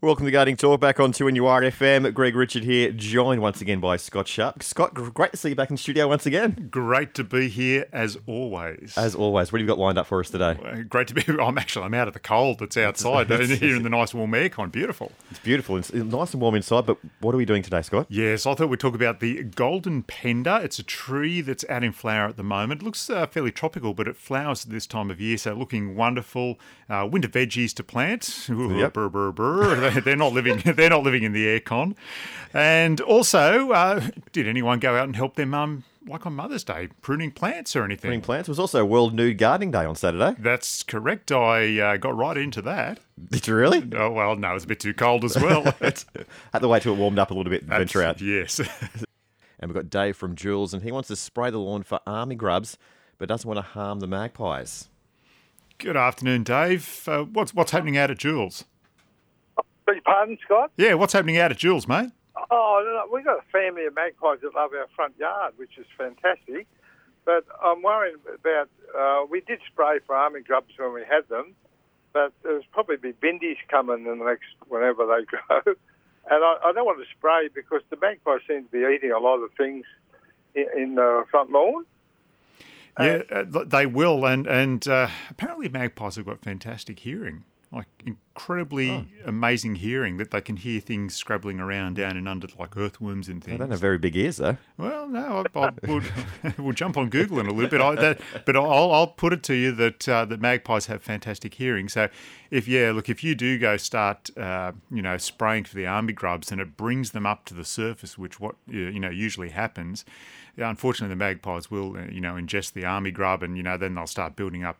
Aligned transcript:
Welcome 0.00 0.26
to 0.26 0.30
Gardening 0.30 0.56
Talk 0.56 0.80
back 0.80 1.00
on 1.00 1.10
2 1.10 1.24
FM. 1.24 2.14
Greg 2.14 2.36
Richard 2.36 2.62
here, 2.62 2.92
joined 2.92 3.42
once 3.42 3.60
again 3.60 3.80
by 3.80 3.96
Scott 3.96 4.28
Sharp. 4.28 4.62
Scott, 4.62 4.94
great 4.94 5.32
to 5.32 5.36
see 5.36 5.48
you 5.48 5.54
back 5.56 5.72
in 5.72 5.76
studio 5.76 6.06
once 6.06 6.24
again. 6.24 6.68
Great 6.70 7.14
to 7.14 7.24
be 7.24 7.48
here 7.48 7.84
as 7.92 8.16
always. 8.24 8.96
As 8.96 9.16
always, 9.16 9.50
what 9.50 9.60
have 9.60 9.66
you 9.66 9.74
got 9.74 9.80
lined 9.80 9.98
up 9.98 10.06
for 10.06 10.20
us 10.20 10.30
today? 10.30 10.56
Uh, 10.64 10.82
Great 10.88 11.08
to 11.08 11.14
be. 11.14 11.24
I'm 11.42 11.58
actually 11.58 11.84
I'm 11.84 11.94
out 11.94 12.06
of 12.06 12.14
the 12.14 12.20
cold 12.20 12.60
that's 12.60 12.76
outside 12.76 13.28
here 13.28 13.74
in 13.74 13.82
the 13.82 13.88
nice 13.88 14.14
warm 14.14 14.30
aircon. 14.30 14.70
Beautiful. 14.70 15.10
It's 15.32 15.40
beautiful. 15.40 15.76
It's 15.76 15.92
nice 15.92 16.32
and 16.32 16.40
warm 16.40 16.54
inside, 16.54 16.86
but 16.86 16.98
what 17.18 17.34
are 17.34 17.38
we 17.38 17.44
doing 17.44 17.62
today, 17.64 17.82
Scott? 17.82 18.06
Yes, 18.08 18.46
I 18.46 18.54
thought 18.54 18.68
we'd 18.68 18.78
talk 18.78 18.94
about 18.94 19.18
the 19.18 19.42
golden 19.42 20.04
penda. 20.04 20.60
It's 20.62 20.78
a 20.78 20.84
tree 20.84 21.40
that's 21.40 21.64
out 21.68 21.82
in 21.82 21.90
flower 21.90 22.28
at 22.28 22.36
the 22.36 22.44
moment. 22.44 22.82
It 22.82 22.84
looks 22.84 23.10
uh, 23.10 23.26
fairly 23.26 23.50
tropical, 23.50 23.94
but 23.94 24.06
it 24.06 24.16
flowers 24.16 24.64
at 24.64 24.70
this 24.70 24.86
time 24.86 25.10
of 25.10 25.20
year, 25.20 25.38
so 25.38 25.54
looking 25.54 25.96
wonderful. 25.96 26.56
Uh, 26.88 27.06
winter 27.10 27.26
veggies 27.28 27.74
to 27.74 27.82
plant. 27.82 28.48
Yep. 28.48 28.92
Brr, 28.92 29.08
brr, 29.08 29.32
brr. 29.32 29.87
They- 29.94 30.00
They're 30.08 30.16
not 30.16 30.32
living. 30.32 30.58
They're 30.64 30.90
not 30.90 31.02
living 31.02 31.22
in 31.22 31.32
the 31.32 31.46
aircon. 31.60 31.94
And 32.54 33.00
also, 33.02 33.70
uh, 33.72 34.08
did 34.32 34.46
anyone 34.48 34.78
go 34.78 34.96
out 34.96 35.04
and 35.04 35.14
help 35.14 35.34
their 35.36 35.44
mum, 35.44 35.84
like 36.06 36.24
on 36.24 36.32
Mother's 36.34 36.64
Day, 36.64 36.88
pruning 37.02 37.30
plants 37.30 37.76
or 37.76 37.84
anything? 37.84 38.08
Pruning 38.08 38.20
plants. 38.22 38.48
It 38.48 38.52
was 38.52 38.58
also 38.58 38.84
World 38.86 39.12
Nude 39.12 39.36
Gardening 39.36 39.70
Day 39.70 39.84
on 39.84 39.94
Saturday. 39.96 40.34
That's 40.38 40.82
correct. 40.82 41.30
I 41.30 41.78
uh, 41.78 41.96
got 41.98 42.16
right 42.16 42.38
into 42.38 42.62
that. 42.62 43.00
Did 43.30 43.46
you 43.46 43.54
really? 43.54 43.82
Oh 43.94 44.10
well, 44.12 44.34
no, 44.36 44.54
it's 44.54 44.64
a 44.64 44.68
bit 44.68 44.80
too 44.80 44.94
cold 44.94 45.24
as 45.24 45.36
well. 45.36 45.62
Had 45.80 46.04
to 46.60 46.68
wait 46.68 46.82
till 46.82 46.94
it 46.94 46.98
warmed 46.98 47.18
up 47.18 47.30
a 47.30 47.34
little 47.34 47.50
bit 47.50 47.62
and 47.62 47.70
venture 47.70 48.02
out. 48.02 48.20
Yes. 48.22 48.60
And 49.60 49.68
we've 49.70 49.74
got 49.74 49.90
Dave 49.90 50.16
from 50.16 50.34
Jewells, 50.36 50.72
and 50.72 50.82
he 50.84 50.92
wants 50.92 51.08
to 51.08 51.16
spray 51.16 51.50
the 51.50 51.58
lawn 51.58 51.82
for 51.82 51.98
army 52.06 52.36
grubs, 52.36 52.78
but 53.18 53.28
doesn't 53.28 53.46
want 53.46 53.58
to 53.58 53.62
harm 53.72 53.98
the 54.00 54.06
magpies. 54.06 54.88
Good 55.78 55.96
afternoon, 55.96 56.44
Dave. 56.44 57.06
Uh, 57.06 57.24
what's 57.24 57.52
what's 57.52 57.72
happening 57.72 57.96
out 57.98 58.10
at 58.10 58.18
Jewells? 58.18 58.64
Beg 59.88 59.96
your 59.96 60.02
pardon, 60.02 60.38
Scott? 60.44 60.70
Yeah, 60.76 60.94
what's 60.94 61.14
happening 61.14 61.38
out 61.38 61.50
at 61.50 61.56
Jewells, 61.56 61.88
mate? 61.88 62.10
Oh, 62.50 62.82
no, 62.84 63.10
we've 63.10 63.24
got 63.24 63.38
a 63.38 63.50
family 63.50 63.86
of 63.86 63.94
magpies 63.94 64.40
that 64.42 64.54
love 64.54 64.72
our 64.74 64.86
front 64.94 65.14
yard, 65.18 65.54
which 65.56 65.78
is 65.78 65.86
fantastic. 65.96 66.66
But 67.24 67.46
I'm 67.64 67.82
worrying 67.82 68.16
about, 68.26 68.68
uh, 68.94 69.24
we 69.30 69.40
did 69.40 69.60
spray 69.66 70.00
for 70.06 70.14
army 70.14 70.40
grubs 70.42 70.74
when 70.76 70.92
we 70.92 71.04
had 71.08 71.26
them, 71.30 71.54
but 72.12 72.34
there's 72.42 72.64
probably 72.70 72.96
be 72.96 73.12
bindies 73.14 73.56
coming 73.70 74.06
in 74.06 74.18
the 74.18 74.24
next, 74.26 74.44
whenever 74.68 75.06
they 75.06 75.24
grow. 75.26 75.74
And 76.30 76.44
I, 76.44 76.56
I 76.66 76.72
don't 76.72 76.84
want 76.84 76.98
to 76.98 77.06
spray 77.16 77.48
because 77.54 77.80
the 77.88 77.96
magpies 77.96 78.40
seem 78.46 78.64
to 78.64 78.70
be 78.70 78.84
eating 78.94 79.12
a 79.12 79.18
lot 79.18 79.38
of 79.38 79.50
things 79.56 79.86
in, 80.54 80.66
in 80.76 80.94
the 80.96 81.24
front 81.30 81.50
lawn. 81.50 81.86
Yeah, 83.00 83.22
uh, 83.30 83.64
they 83.64 83.86
will, 83.86 84.26
and 84.26 84.46
and 84.48 84.86
uh, 84.88 85.08
apparently 85.30 85.68
magpies 85.68 86.16
have 86.16 86.26
got 86.26 86.40
fantastic 86.42 86.98
hearing, 86.98 87.44
like 87.70 87.86
incredibly 88.06 88.90
Oh. 88.90 89.04
amazing 89.26 89.74
hearing 89.74 90.16
that 90.16 90.30
they 90.30 90.40
can 90.40 90.56
hear 90.56 90.80
things 90.80 91.14
scrabbling 91.14 91.60
around 91.60 91.96
down 91.96 92.16
and 92.16 92.26
under, 92.28 92.46
like 92.58 92.76
earthworms 92.76 93.28
and 93.28 93.44
things. 93.44 93.58
They 93.58 93.58
don't 93.58 93.70
have 93.70 93.80
very 93.80 93.98
big 93.98 94.16
ears, 94.16 94.38
though. 94.38 94.56
Well, 94.78 95.06
no, 95.08 95.44
I, 95.54 95.58
I 95.66 95.72
we'll, 95.86 96.02
we'll 96.58 96.72
jump 96.72 96.96
on 96.96 97.10
Google 97.10 97.40
in 97.40 97.46
a 97.46 97.52
little 97.52 97.68
bit. 97.68 97.80
I, 97.80 97.94
that, 97.96 98.20
but 98.46 98.56
I'll, 98.56 98.92
I'll 98.92 99.06
put 99.08 99.32
it 99.32 99.42
to 99.44 99.54
you 99.54 99.72
that 99.72 100.08
uh, 100.08 100.24
that 100.26 100.40
magpies 100.40 100.86
have 100.86 101.02
fantastic 101.02 101.54
hearing. 101.54 101.88
So, 101.88 102.08
if 102.50 102.66
yeah, 102.68 102.92
look, 102.92 103.08
if 103.08 103.22
you 103.22 103.34
do 103.34 103.58
go 103.58 103.76
start, 103.76 104.30
uh, 104.38 104.72
you 104.90 105.02
know, 105.02 105.18
spraying 105.18 105.64
for 105.64 105.74
the 105.74 105.86
army 105.86 106.14
grubs, 106.14 106.50
and 106.50 106.60
it 106.60 106.76
brings 106.76 107.10
them 107.10 107.26
up 107.26 107.44
to 107.46 107.54
the 107.54 107.64
surface, 107.64 108.16
which 108.16 108.40
what 108.40 108.54
you 108.66 108.98
know 109.00 109.10
usually 109.10 109.50
happens. 109.50 110.04
Unfortunately, 110.56 111.12
the 111.12 111.18
magpies 111.18 111.70
will, 111.70 111.96
uh, 111.96 112.06
you 112.10 112.20
know, 112.20 112.34
ingest 112.34 112.72
the 112.72 112.84
army 112.84 113.10
grub, 113.10 113.42
and 113.42 113.56
you 113.56 113.62
know, 113.62 113.76
then 113.76 113.94
they'll 113.94 114.06
start 114.06 114.36
building 114.36 114.64
up 114.64 114.78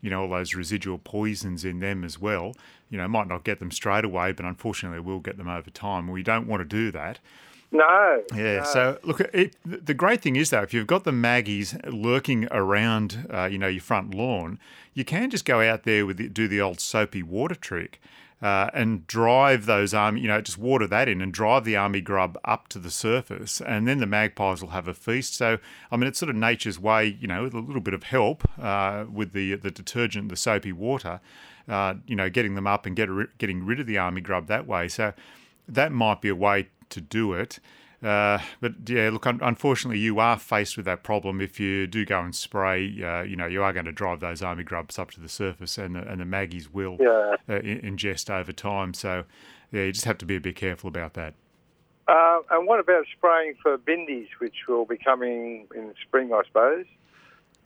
you 0.00 0.10
know, 0.10 0.22
all 0.22 0.28
those 0.28 0.54
residual 0.54 0.98
poisons 0.98 1.64
in 1.64 1.80
them 1.80 2.04
as 2.04 2.18
well. 2.18 2.54
You 2.90 2.98
know, 2.98 3.08
might 3.08 3.28
not 3.28 3.44
get 3.44 3.58
them 3.58 3.70
straight 3.70 4.04
away, 4.04 4.32
but 4.32 4.44
unfortunately 4.44 5.00
we'll 5.00 5.20
get 5.20 5.36
them 5.36 5.48
over 5.48 5.70
time. 5.70 6.08
We 6.08 6.22
don't 6.22 6.46
want 6.46 6.60
to 6.60 6.64
do 6.64 6.90
that. 6.92 7.18
No. 7.70 8.24
Yeah. 8.34 8.58
no. 8.58 8.64
So 8.64 8.98
look, 9.02 9.20
it, 9.20 9.56
the 9.64 9.94
great 9.94 10.22
thing 10.22 10.36
is 10.36 10.50
though, 10.50 10.62
if 10.62 10.72
you've 10.72 10.86
got 10.86 11.04
the 11.04 11.12
maggies 11.12 11.76
lurking 11.84 12.48
around, 12.50 13.26
uh, 13.32 13.44
you 13.44 13.58
know, 13.58 13.68
your 13.68 13.82
front 13.82 14.14
lawn, 14.14 14.58
you 14.94 15.04
can 15.04 15.30
just 15.30 15.44
go 15.44 15.60
out 15.60 15.84
there 15.84 16.06
with 16.06 16.16
the, 16.16 16.28
do 16.28 16.48
the 16.48 16.60
old 16.60 16.80
soapy 16.80 17.22
water 17.22 17.54
trick. 17.54 18.00
Uh, 18.40 18.70
and 18.72 19.04
drive 19.08 19.66
those 19.66 19.92
army, 19.92 20.20
you 20.20 20.28
know, 20.28 20.40
just 20.40 20.58
water 20.58 20.86
that 20.86 21.08
in 21.08 21.20
and 21.20 21.32
drive 21.32 21.64
the 21.64 21.74
army 21.74 22.00
grub 22.00 22.38
up 22.44 22.68
to 22.68 22.78
the 22.78 22.90
surface, 22.90 23.60
and 23.60 23.88
then 23.88 23.98
the 23.98 24.06
magpies 24.06 24.62
will 24.62 24.70
have 24.70 24.86
a 24.86 24.94
feast. 24.94 25.34
So, 25.34 25.58
I 25.90 25.96
mean, 25.96 26.06
it's 26.06 26.20
sort 26.20 26.30
of 26.30 26.36
nature's 26.36 26.78
way, 26.78 27.18
you 27.20 27.26
know, 27.26 27.42
with 27.42 27.54
a 27.54 27.58
little 27.58 27.80
bit 27.80 27.94
of 27.94 28.04
help 28.04 28.48
uh, 28.60 29.06
with 29.12 29.32
the 29.32 29.56
the 29.56 29.72
detergent, 29.72 30.28
the 30.28 30.36
soapy 30.36 30.70
water, 30.70 31.18
uh, 31.68 31.94
you 32.06 32.14
know, 32.14 32.30
getting 32.30 32.54
them 32.54 32.68
up 32.68 32.86
and 32.86 32.94
get, 32.94 33.08
getting 33.38 33.66
rid 33.66 33.80
of 33.80 33.88
the 33.88 33.98
army 33.98 34.20
grub 34.20 34.46
that 34.46 34.68
way. 34.68 34.86
So, 34.86 35.14
that 35.66 35.90
might 35.90 36.20
be 36.20 36.28
a 36.28 36.36
way 36.36 36.68
to 36.90 37.00
do 37.00 37.32
it. 37.32 37.58
Uh, 38.02 38.38
but 38.60 38.72
yeah, 38.86 39.10
look, 39.10 39.26
un- 39.26 39.40
unfortunately, 39.42 39.98
you 39.98 40.20
are 40.20 40.38
faced 40.38 40.76
with 40.76 40.86
that 40.86 41.02
problem 41.02 41.40
if 41.40 41.58
you 41.58 41.86
do 41.86 42.04
go 42.04 42.20
and 42.20 42.34
spray. 42.34 43.02
Uh, 43.02 43.22
you 43.22 43.34
know, 43.34 43.46
you 43.46 43.62
are 43.62 43.72
going 43.72 43.86
to 43.86 43.92
drive 43.92 44.20
those 44.20 44.40
army 44.42 44.62
grubs 44.62 44.98
up 44.98 45.10
to 45.10 45.20
the 45.20 45.28
surface, 45.28 45.78
and 45.78 45.96
the, 45.96 46.00
and 46.08 46.20
the 46.20 46.24
maggies 46.24 46.72
will 46.72 46.96
Yeah. 47.00 47.36
uh, 47.48 47.58
in- 47.60 47.80
ingest 47.96 48.30
over 48.30 48.52
time. 48.52 48.94
So 48.94 49.24
yeah, 49.72 49.82
you 49.84 49.92
just 49.92 50.04
have 50.04 50.18
to 50.18 50.26
be 50.26 50.36
a 50.36 50.40
bit 50.40 50.54
careful 50.56 50.88
about 50.88 51.14
that. 51.14 51.34
Uh, 52.06 52.38
and 52.52 52.66
what 52.66 52.80
about 52.80 53.04
spraying 53.16 53.54
for 53.62 53.76
bindies, 53.76 54.28
which 54.38 54.54
will 54.68 54.86
be 54.86 54.96
coming 54.96 55.66
in 55.74 55.92
spring, 56.06 56.32
I 56.32 56.42
suppose? 56.46 56.86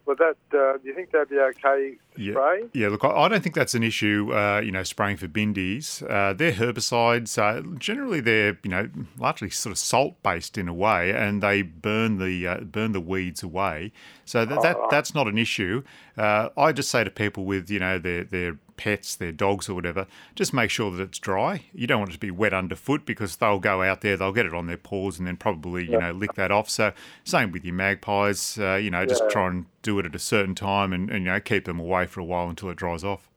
Would 0.07 0.19
that? 0.19 0.37
Uh, 0.53 0.79
do 0.79 0.89
you 0.89 0.95
think 0.95 1.13
that'd 1.13 1.29
be 1.29 1.39
okay 1.39 1.95
to 2.17 2.21
Yeah. 2.21 2.33
spray? 2.33 2.65
Yeah, 2.73 2.89
look, 2.89 3.05
I 3.05 3.09
I 3.11 3.29
don't 3.29 3.41
think 3.43 3.55
that's 3.55 3.75
an 3.75 3.85
issue. 3.85 4.31
Uh, 4.35 4.61
you 4.61 4.73
know, 4.73 4.83
spraying 4.83 5.17
for 5.17 5.29
bindies, 5.29 6.03
uh, 6.11 6.33
they're 6.33 6.53
herbicides. 6.53 7.39
Uh, 7.39 7.63
generally, 7.79 8.21
they're 8.21 8.59
you 8.65 8.71
know 8.71 8.89
largely 9.17 9.49
sort 9.51 9.71
of 9.71 9.79
salt 9.79 10.21
based 10.25 10.59
in 10.59 10.67
a 10.69 10.75
way, 10.75 11.13
and 11.13 11.43
they 11.43 11.63
burn 11.63 12.19
the 12.19 12.47
uh, 12.49 12.61
burn 12.61 12.91
the 12.93 13.01
weeds 13.01 13.43
away. 13.45 13.93
So 14.25 14.45
that, 14.45 14.63
that 14.63 14.77
that's 14.91 15.15
not 15.15 15.29
an 15.29 15.39
issue. 15.39 15.83
Uh, 16.19 16.49
I 16.57 16.73
just 16.73 16.91
say 16.91 17.05
to 17.05 17.11
people 17.11 17.45
with 17.45 17.71
you 17.71 17.79
know 17.79 17.99
their 17.99 18.25
their 18.25 18.59
pets, 18.83 19.15
their 19.15 19.31
dogs 19.33 19.69
or 19.69 19.75
whatever, 19.75 20.07
just 20.35 20.53
make 20.53 20.71
sure 20.71 20.91
that 20.91 21.01
it's 21.03 21.19
dry. 21.19 21.65
You 21.73 21.87
don't 21.87 22.01
want 22.01 22.11
it 22.11 22.15
to 22.15 22.19
be 22.19 22.31
wet 22.31 22.53
underfoot 22.53 23.07
because 23.07 23.37
they'll 23.37 23.61
go 23.61 23.83
out 23.83 24.01
there, 24.01 24.17
they'll 24.17 24.33
get 24.33 24.47
it 24.47 24.55
on 24.55 24.67
their 24.67 24.77
paws, 24.77 25.19
and 25.19 25.27
then 25.29 25.37
probably 25.37 25.85
you 25.85 25.99
know 25.99 26.11
lick 26.13 26.35
that 26.35 26.51
off. 26.51 26.69
So 26.69 26.93
same 27.25 27.53
with 27.53 27.65
your 27.65 27.75
magpies. 27.75 28.59
Uh, 28.59 28.75
you 28.75 28.91
know, 28.91 29.07
just 29.07 29.23
Yeah. 29.23 29.29
try 29.31 29.47
and 29.49 29.67
do 29.83 29.99
it 29.99 30.07
at 30.07 30.15
a 30.15 30.19
certain 30.19 30.55
time, 30.55 30.93
and, 30.93 31.11
and 31.11 31.25
you 31.25 31.31
know 31.31 31.41
keep 31.41 31.65
them 31.65 31.79
away 31.79 32.07
for 32.07 32.21
a 32.21 32.25
while 32.25 32.49
until 32.49 32.71
it 32.71 32.77
dries 32.77 33.05
off. 33.05 33.29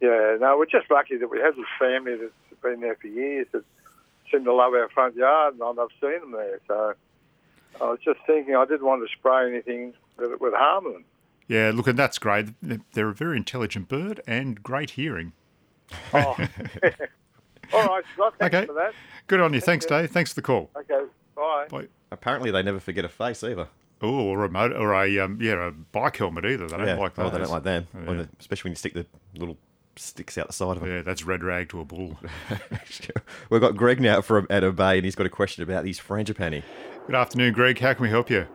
Yeah. 0.00 0.36
No, 0.40 0.56
we're 0.58 0.66
just 0.66 0.90
lucky 0.90 1.16
that 1.16 1.28
we 1.30 1.38
have 1.38 1.54
this 1.56 1.66
family 1.78 2.16
that's 2.16 2.60
been 2.62 2.80
there 2.80 2.96
for 2.96 3.06
years 3.06 3.46
that 3.52 3.64
seem 4.30 4.44
to 4.44 4.52
love 4.52 4.74
our 4.74 4.88
front 4.88 5.14
yard, 5.14 5.54
and 5.54 5.62
I've 5.62 5.88
seen 6.00 6.20
them 6.20 6.32
there. 6.32 6.60
So 6.66 6.94
I 7.80 7.84
was 7.90 8.00
just 8.04 8.18
thinking, 8.26 8.56
I 8.56 8.64
didn't 8.64 8.84
want 8.86 9.06
to 9.06 9.12
spray 9.16 9.48
anything 9.48 9.94
that 10.16 10.40
would 10.40 10.54
harm 10.54 10.84
them. 10.84 11.04
Yeah, 11.48 11.72
look, 11.74 11.86
and 11.86 11.98
that's 11.98 12.18
great. 12.18 12.48
They're- 12.62 12.80
They're 12.92 13.08
a 13.10 13.14
very 13.14 13.36
intelligent 13.36 13.88
bird 13.88 14.20
and 14.26 14.62
great 14.62 14.90
hearing. 14.90 15.32
Oh. 16.12 16.36
All 17.72 17.86
right, 17.86 18.04
Scott. 18.14 18.34
Thanks 18.38 18.54
Okay. 18.56 18.66
for 18.66 18.72
that. 18.74 18.92
Good 19.26 19.40
on 19.40 19.52
you. 19.54 19.60
Thanks, 19.60 19.84
Dave. 19.86 20.10
Thanks 20.10 20.30
for 20.30 20.36
the 20.36 20.42
call. 20.42 20.70
Okay. 20.76 21.04
Bye. 21.34 21.66
Bye. 21.70 21.86
Apparently, 22.10 22.50
they 22.50 22.62
never 22.62 22.80
forget 22.80 23.04
a 23.04 23.08
face 23.08 23.42
either. 23.42 23.68
Oh, 24.02 24.26
or 24.28 24.44
a 24.44 24.48
motor, 24.50 24.76
or 24.76 24.92
a 24.94 25.18
um, 25.18 25.38
yeah, 25.40 25.68
a 25.68 25.70
bike 25.70 26.16
helmet 26.18 26.44
either. 26.44 26.66
They 26.66 26.76
don't 26.76 26.86
yeah. 26.86 26.94
like 26.96 27.14
that. 27.14 27.26
oh, 27.26 27.30
they 27.30 27.38
don't 27.38 27.50
like 27.50 27.62
them, 27.62 27.86
Yeah. 27.94 28.00
When 28.04 28.28
especially 28.38 28.68
when 28.68 28.72
you 28.72 28.76
stick 28.76 28.92
the 28.94 29.06
little 29.36 29.56
sticks 29.96 30.36
out 30.36 30.46
the 30.46 30.52
side 30.52 30.76
of 30.76 30.80
them. 30.80 30.90
Yeah, 30.90 31.02
that's 31.02 31.24
red 31.24 31.42
rag 31.42 31.68
to 31.70 31.80
a 31.80 31.84
bull. 31.84 32.18
We've 33.50 33.60
got 33.60 33.76
Greg 33.76 34.00
now 34.00 34.20
from 34.20 34.46
Addo 34.48 34.74
Bay, 34.76 34.96
and 34.96 35.04
he's 35.04 35.14
got 35.14 35.26
a 35.26 35.30
question 35.30 35.62
about 35.62 35.84
these 35.84 35.98
frangipani. 35.98 36.62
Good 37.06 37.14
afternoon, 37.14 37.54
Greg. 37.54 37.78
How 37.78 37.94
can 37.94 38.02
we 38.02 38.10
help 38.10 38.28
you? 38.30 38.46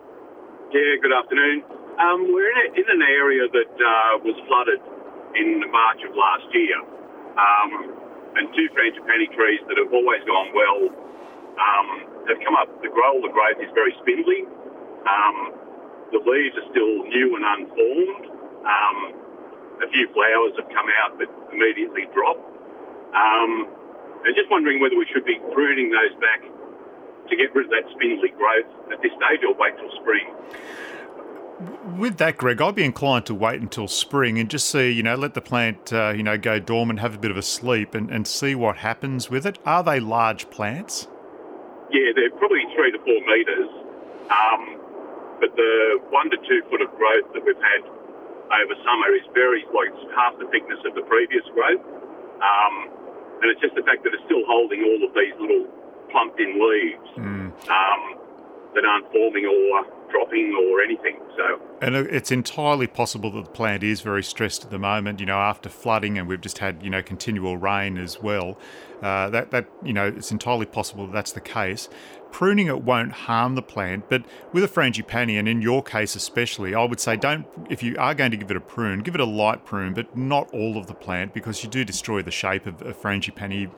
Yeah, 0.71 0.95
good 1.01 1.13
afternoon. 1.13 1.63
Um, 1.99 2.31
we're 2.31 2.47
in, 2.79 2.87
an 2.87 3.03
area 3.03 3.43
that 3.51 3.73
uh, 3.75 4.23
was 4.23 4.39
flooded 4.47 4.79
in 5.35 5.59
March 5.67 5.99
of 6.07 6.15
last 6.15 6.47
year, 6.55 6.79
um, 7.35 7.71
and 8.39 8.47
two 8.55 8.71
frangipani 8.71 9.27
trees 9.35 9.59
that 9.67 9.75
have 9.75 9.91
always 9.91 10.23
gone 10.23 10.47
well 10.55 10.81
um, 11.59 11.87
have 12.31 12.39
come 12.39 12.55
up. 12.55 12.71
The 12.79 12.87
grow, 12.87 13.19
the 13.19 13.27
growth 13.35 13.59
is 13.59 13.67
very 13.75 13.91
spindly. 13.99 14.47
Um, 15.03 15.59
the 16.15 16.23
leaves 16.23 16.55
are 16.55 16.67
still 16.71 17.03
new 17.03 17.35
and 17.35 17.43
unformed. 17.43 18.25
Um, 18.63 18.97
a 19.83 19.87
few 19.91 20.07
flowers 20.15 20.55
have 20.55 20.71
come 20.71 20.87
out 21.03 21.19
but 21.19 21.27
immediately 21.51 22.07
drop. 22.15 22.39
Um, 23.11 23.67
and 24.23 24.31
just 24.39 24.47
wondering 24.47 24.79
whether 24.79 24.95
we 24.95 25.07
should 25.11 25.27
be 25.27 25.35
pruning 25.51 25.91
those 25.91 26.15
back 26.23 26.47
to 27.27 27.33
get 27.35 27.51
rid 27.51 27.67
of 27.67 27.75
that 27.75 27.91
spindly 27.91 28.31
growth 28.39 28.71
at 28.87 29.03
this 29.03 29.11
stage 29.19 29.43
or 29.43 29.51
wait 29.59 29.75
till 29.75 29.91
spring. 29.99 30.31
With 31.97 32.17
that, 32.17 32.37
Greg, 32.37 32.61
I'd 32.61 32.75
be 32.75 32.85
inclined 32.85 33.25
to 33.25 33.35
wait 33.35 33.59
until 33.59 33.89
spring 33.89 34.39
and 34.39 34.49
just 34.49 34.69
see, 34.69 34.89
you 34.89 35.03
know, 35.03 35.15
let 35.15 35.33
the 35.33 35.41
plant, 35.41 35.91
uh, 35.91 36.13
you 36.15 36.23
know, 36.23 36.37
go 36.37 36.57
dormant, 36.57 36.99
have 36.99 37.15
a 37.15 37.17
bit 37.17 37.31
of 37.31 37.37
a 37.37 37.41
sleep, 37.41 37.93
and, 37.93 38.09
and 38.09 38.25
see 38.25 38.55
what 38.55 38.77
happens 38.77 39.29
with 39.29 39.45
it. 39.45 39.59
Are 39.65 39.83
they 39.83 39.99
large 39.99 40.49
plants? 40.49 41.07
Yeah, 41.91 42.15
they're 42.15 42.31
probably 42.31 42.63
three 42.75 42.91
to 42.93 42.99
four 42.99 43.19
metres, 43.27 43.67
um, 44.31 44.79
but 45.41 45.51
the 45.57 45.99
one 46.09 46.29
to 46.31 46.37
two 46.47 46.61
foot 46.69 46.79
of 46.79 46.95
growth 46.95 47.27
that 47.33 47.43
we've 47.43 47.59
had 47.59 47.83
over 47.83 48.75
summer 48.85 49.11
is 49.13 49.27
very, 49.33 49.65
like, 49.75 49.91
half 50.15 50.39
the 50.39 50.47
thickness 50.47 50.79
of 50.87 50.95
the 50.95 51.03
previous 51.11 51.43
growth. 51.53 51.83
Um, 52.39 52.87
and 53.43 53.51
it's 53.51 53.59
just 53.59 53.75
the 53.75 53.83
fact 53.83 54.03
that 54.07 54.13
it's 54.13 54.23
still 54.23 54.45
holding 54.47 54.79
all 54.83 55.03
of 55.03 55.13
these 55.13 55.35
little 55.35 55.67
plumped 56.07 56.39
in 56.39 56.55
leaves 56.55 57.09
um, 57.67 58.15
that 58.75 58.85
aren't 58.85 59.11
forming 59.11 59.43
or 59.43 59.98
dropping 60.11 60.55
or 60.55 60.81
anything. 60.81 61.19
So, 61.35 61.61
And 61.81 61.95
it's 61.95 62.31
entirely 62.31 62.87
possible 62.87 63.31
that 63.31 63.45
the 63.45 63.51
plant 63.51 63.83
is 63.83 64.01
very 64.01 64.23
stressed 64.23 64.65
at 64.65 64.71
the 64.71 64.79
moment. 64.79 65.19
You 65.19 65.25
know, 65.25 65.37
after 65.37 65.69
flooding, 65.69 66.17
and 66.17 66.27
we've 66.27 66.41
just 66.41 66.59
had 66.59 66.83
you 66.83 66.89
know 66.89 67.01
continual 67.01 67.57
rain 67.57 67.97
as 67.97 68.21
well. 68.21 68.57
Uh, 69.01 69.29
that 69.29 69.51
that 69.51 69.67
you 69.83 69.93
know, 69.93 70.07
it's 70.07 70.31
entirely 70.31 70.65
possible 70.65 71.05
that 71.05 71.13
that's 71.13 71.31
the 71.31 71.41
case. 71.41 71.89
Pruning 72.31 72.67
it 72.67 72.83
won't 72.83 73.11
harm 73.11 73.55
the 73.55 73.61
plant, 73.61 74.09
but 74.09 74.23
with 74.51 74.63
a 74.63 74.67
frangipani, 74.67 75.39
and 75.39 75.47
in 75.47 75.61
your 75.61 75.81
case 75.81 76.15
especially, 76.15 76.75
I 76.75 76.83
would 76.83 76.99
say 76.99 77.15
don't. 77.15 77.45
If 77.69 77.81
you 77.81 77.95
are 77.97 78.13
going 78.13 78.31
to 78.31 78.37
give 78.37 78.51
it 78.51 78.57
a 78.57 78.61
prune, 78.61 78.99
give 78.99 79.15
it 79.15 79.21
a 79.21 79.25
light 79.25 79.65
prune, 79.65 79.93
but 79.93 80.15
not 80.15 80.53
all 80.53 80.77
of 80.77 80.87
the 80.87 80.93
plant 80.93 81.33
because 81.33 81.63
you 81.63 81.69
do 81.69 81.83
destroy 81.83 82.21
the 82.21 82.31
shape 82.31 82.65
of 82.65 82.81
a 82.81 82.93
frangipani, 82.93 83.71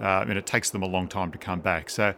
uh, 0.00 0.24
and 0.28 0.38
it 0.38 0.46
takes 0.46 0.70
them 0.70 0.82
a 0.82 0.86
long 0.86 1.08
time 1.08 1.32
to 1.32 1.38
come 1.38 1.60
back. 1.60 1.90
So 1.90 2.14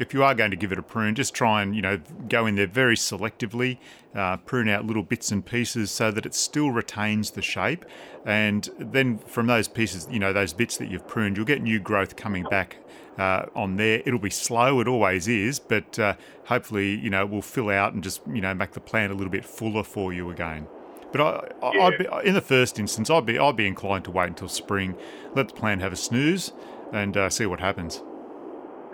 if 0.00 0.14
you 0.14 0.24
are 0.24 0.34
going 0.34 0.50
to 0.50 0.56
give 0.56 0.72
it 0.72 0.78
a 0.78 0.82
prune, 0.82 1.14
just 1.14 1.34
try 1.34 1.62
and 1.62 1.76
you 1.76 1.82
know 1.82 2.00
go 2.28 2.46
in 2.46 2.54
there 2.54 2.66
very 2.66 2.96
selectively, 2.96 3.78
uh, 4.14 4.38
prune 4.38 4.68
out 4.68 4.86
little 4.86 5.02
bits 5.02 5.30
and 5.30 5.44
pieces 5.44 5.90
so 5.90 6.10
that 6.10 6.24
it 6.24 6.34
still 6.34 6.70
retains 6.70 7.32
the 7.32 7.42
shape, 7.42 7.84
and 8.24 8.70
then 8.78 9.18
from 9.18 9.46
those 9.46 9.68
pieces, 9.68 10.08
you 10.10 10.18
know 10.18 10.32
those 10.32 10.52
bits 10.52 10.78
that 10.78 10.90
you've 10.90 11.06
pruned, 11.06 11.36
you'll 11.36 11.46
get 11.46 11.62
new 11.62 11.78
growth 11.78 12.16
coming 12.16 12.44
back 12.44 12.78
uh, 13.18 13.44
on 13.54 13.76
there. 13.76 14.02
It'll 14.06 14.18
be 14.18 14.30
slow, 14.30 14.80
it 14.80 14.88
always 14.88 15.28
is, 15.28 15.58
but 15.58 15.98
uh, 15.98 16.14
hopefully 16.46 16.96
you 16.96 17.10
know 17.10 17.22
it 17.22 17.30
will 17.30 17.42
fill 17.42 17.68
out 17.68 17.92
and 17.92 18.02
just 18.02 18.22
you 18.32 18.40
know 18.40 18.54
make 18.54 18.72
the 18.72 18.80
plant 18.80 19.12
a 19.12 19.14
little 19.14 19.30
bit 19.30 19.44
fuller 19.44 19.84
for 19.84 20.12
you 20.12 20.30
again. 20.30 20.66
But 21.12 21.20
I, 21.20 21.66
I, 21.66 21.86
I'd 21.86 21.98
be, 21.98 22.06
in 22.24 22.34
the 22.34 22.40
first 22.40 22.78
instance, 22.78 23.10
I'd 23.10 23.26
be 23.26 23.38
I'd 23.38 23.56
be 23.56 23.66
inclined 23.66 24.04
to 24.06 24.10
wait 24.10 24.28
until 24.28 24.48
spring, 24.48 24.96
let 25.34 25.48
the 25.48 25.54
plant 25.54 25.82
have 25.82 25.92
a 25.92 25.96
snooze, 25.96 26.52
and 26.92 27.16
uh, 27.16 27.28
see 27.28 27.46
what 27.46 27.60
happens. 27.60 28.02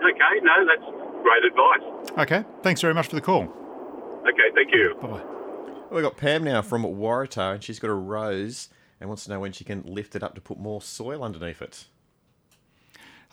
okay, 0.01 0.39
no, 0.41 0.65
that's 0.65 0.96
great 1.27 1.45
advice. 1.45 2.11
Okay, 2.19 2.45
thanks 2.63 2.81
very 2.81 2.93
much 2.93 3.07
for 3.07 3.15
the 3.15 3.21
call. 3.21 3.43
Okay, 4.21 4.49
thank 4.55 4.73
you. 4.73 4.95
Bye 5.01 5.07
bye. 5.07 5.23
We've 5.91 6.03
got 6.03 6.17
Pam 6.17 6.43
now 6.43 6.61
from 6.61 6.83
Waratah, 6.83 7.55
and 7.55 7.63
she's 7.63 7.79
got 7.79 7.89
a 7.89 7.93
rose 7.93 8.69
and 8.99 9.09
wants 9.09 9.25
to 9.25 9.31
know 9.31 9.39
when 9.39 9.51
she 9.51 9.63
can 9.63 9.83
lift 9.83 10.15
it 10.15 10.23
up 10.23 10.35
to 10.35 10.41
put 10.41 10.57
more 10.57 10.81
soil 10.81 11.23
underneath 11.23 11.61
it. 11.61 11.85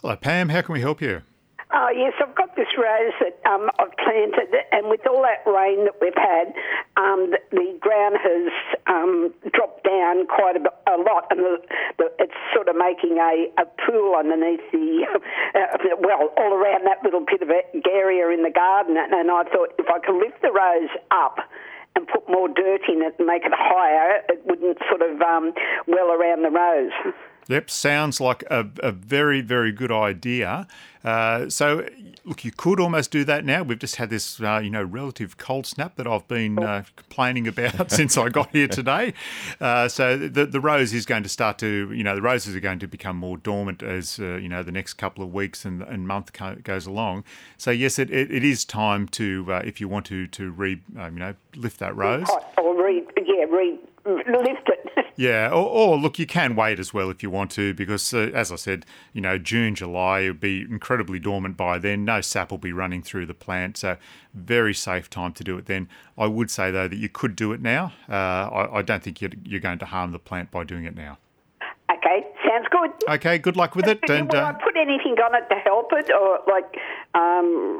Hello, 0.01 0.15
Pam. 0.15 0.49
How 0.49 0.61
can 0.61 0.73
we 0.73 0.81
help 0.81 1.01
you? 1.01 1.23
Oh, 1.75 1.91
yes, 1.91 2.13
I've 2.23 2.33
got 2.35 2.55
this 2.55 2.71
rose 2.79 3.11
that 3.19 3.35
um, 3.43 3.67
I've 3.75 3.91
planted, 3.99 4.47
and 4.71 4.87
with 4.87 5.03
all 5.03 5.19
that 5.27 5.43
rain 5.43 5.83
that 5.83 5.99
we've 5.99 6.15
had, 6.15 6.55
um, 6.95 7.35
the, 7.35 7.39
the 7.51 7.75
ground 7.83 8.15
has 8.15 8.47
um, 8.87 9.35
dropped 9.51 9.83
down 9.83 10.23
quite 10.25 10.55
a, 10.55 10.63
a 10.87 10.95
lot, 11.03 11.27
and 11.35 11.43
the, 11.43 11.59
the, 11.99 12.07
it's 12.23 12.39
sort 12.55 12.71
of 12.71 12.79
making 12.79 13.19
a, 13.19 13.51
a 13.59 13.67
pool 13.83 14.15
underneath 14.15 14.63
the, 14.71 15.03
uh, 15.03 15.99
well, 15.99 16.31
all 16.39 16.55
around 16.55 16.87
that 16.87 17.03
little 17.03 17.27
bit 17.27 17.43
of 17.43 17.51
area 17.51 18.31
in 18.31 18.43
the 18.47 18.55
garden. 18.55 18.95
And, 18.95 19.11
and 19.11 19.29
I 19.29 19.43
thought 19.43 19.75
if 19.75 19.91
I 19.91 19.99
could 19.99 20.15
lift 20.15 20.39
the 20.41 20.55
rose 20.55 20.95
up, 21.11 21.43
and 21.97 22.07
put 22.07 22.27
more 22.27 22.47
dirt 22.47 22.81
in 22.87 23.01
it 23.03 23.15
and 23.19 23.27
make 23.27 23.43
it 23.43 23.55
higher, 23.55 24.21
it 24.27 24.43
wouldn't 24.45 24.77
sort 24.89 25.01
of 25.01 25.21
um, 25.21 25.53
well 25.87 26.11
around 26.11 26.43
the 26.43 26.51
rose. 26.51 26.91
Yep, 27.47 27.69
sounds 27.69 28.19
like 28.19 28.43
a, 28.49 28.67
a 28.79 28.91
very, 28.91 29.41
very 29.41 29.71
good 29.71 29.91
idea. 29.91 30.67
Uh, 31.03 31.47
so, 31.47 31.87
look, 32.23 32.43
you 32.43 32.51
could 32.51 32.79
almost 32.79 33.11
do 33.11 33.23
that 33.23 33.45
now. 33.45 33.61
We've 33.61 33.77
just 33.77 33.97
had 33.97 34.09
this, 34.09 34.41
uh, 34.41 34.59
you 34.63 34.71
know, 34.71 34.83
relative 34.83 35.37
cold 35.37 35.67
snap 35.67 35.97
that 35.97 36.07
I've 36.07 36.27
been 36.27 36.57
uh, 36.57 36.83
complaining 36.95 37.47
about 37.47 37.91
since 37.99 38.17
I 38.17 38.29
got 38.29 38.49
here 38.49 38.67
today. 38.67 39.13
Uh, 39.61 39.87
so, 39.87 40.17
the 40.17 40.47
the 40.47 40.59
rose 40.59 40.93
is 40.93 41.05
going 41.05 41.21
to 41.21 41.29
start 41.29 41.59
to, 41.59 41.91
you 41.93 42.03
know, 42.03 42.15
the 42.15 42.23
roses 42.23 42.55
are 42.55 42.59
going 42.59 42.79
to 42.79 42.87
become 42.87 43.17
more 43.17 43.37
dormant 43.37 43.83
as 43.83 44.19
uh, 44.19 44.37
you 44.37 44.49
know 44.49 44.63
the 44.63 44.71
next 44.71 44.95
couple 44.95 45.23
of 45.23 45.31
weeks 45.31 45.63
and, 45.63 45.83
and 45.83 46.07
month 46.07 46.33
co- 46.33 46.55
goes 46.55 46.87
along. 46.87 47.23
So, 47.57 47.69
yes, 47.69 47.99
it, 47.99 48.09
it, 48.09 48.31
it 48.31 48.43
is 48.43 48.65
time 48.65 49.07
to, 49.09 49.45
uh, 49.49 49.61
if 49.63 49.79
you 49.79 49.87
want 49.87 50.07
to, 50.07 50.25
to 50.25 50.49
re, 50.49 50.81
um, 50.97 51.13
you 51.13 51.19
know, 51.19 51.35
lift 51.55 51.77
that 51.79 51.95
rose. 51.95 52.27
Or 52.57 52.83
re, 52.83 53.05
yeah, 53.23 53.45
re, 53.45 53.77
lift 54.05 54.69
it. 54.69 54.74
Yeah, 55.17 55.49
or, 55.49 55.65
or 55.65 55.97
look, 55.97 56.19
you 56.19 56.25
can 56.25 56.55
wait 56.55 56.79
as 56.79 56.93
well 56.93 57.09
if 57.09 57.23
you 57.23 57.29
want 57.29 57.51
to, 57.51 57.73
because 57.73 58.13
uh, 58.13 58.31
as 58.33 58.51
I 58.51 58.55
said, 58.55 58.85
you 59.13 59.21
know, 59.21 59.37
June, 59.37 59.75
July, 59.75 60.21
it'll 60.21 60.33
be 60.33 60.61
incredibly 60.61 61.19
dormant 61.19 61.55
by 61.55 61.77
then. 61.77 62.05
No 62.05 62.21
sap 62.21 62.51
will 62.51 62.57
be 62.57 62.73
running 62.73 63.01
through 63.01 63.25
the 63.25 63.33
plant, 63.33 63.77
so 63.77 63.97
very 64.33 64.73
safe 64.73 65.09
time 65.09 65.31
to 65.33 65.43
do 65.43 65.57
it 65.57 65.67
then. 65.67 65.87
I 66.17 66.27
would 66.27 66.51
say 66.51 66.71
though 66.71 66.87
that 66.87 66.97
you 66.97 67.09
could 67.09 67.35
do 67.35 67.53
it 67.53 67.61
now. 67.61 67.93
Uh, 68.09 68.13
I, 68.13 68.77
I 68.77 68.81
don't 68.81 69.03
think 69.03 69.21
you're, 69.21 69.31
you're 69.43 69.61
going 69.61 69.79
to 69.79 69.85
harm 69.85 70.11
the 70.11 70.19
plant 70.19 70.51
by 70.51 70.63
doing 70.63 70.85
it 70.85 70.95
now. 70.95 71.17
okay, 71.91 72.25
sounds 72.71 72.93
good. 72.99 73.13
Okay, 73.13 73.37
good 73.37 73.55
luck 73.55 73.75
with 73.75 73.87
it, 73.87 73.99
and 74.09 74.31
Will 74.31 74.39
I 74.39 74.49
uh, 74.49 74.53
put 74.53 74.75
anything 74.75 75.15
on 75.19 75.35
it 75.35 75.47
to 75.49 75.55
help 75.55 75.91
it, 75.93 76.09
or 76.11 76.39
like 76.47 76.77
um, 77.13 77.79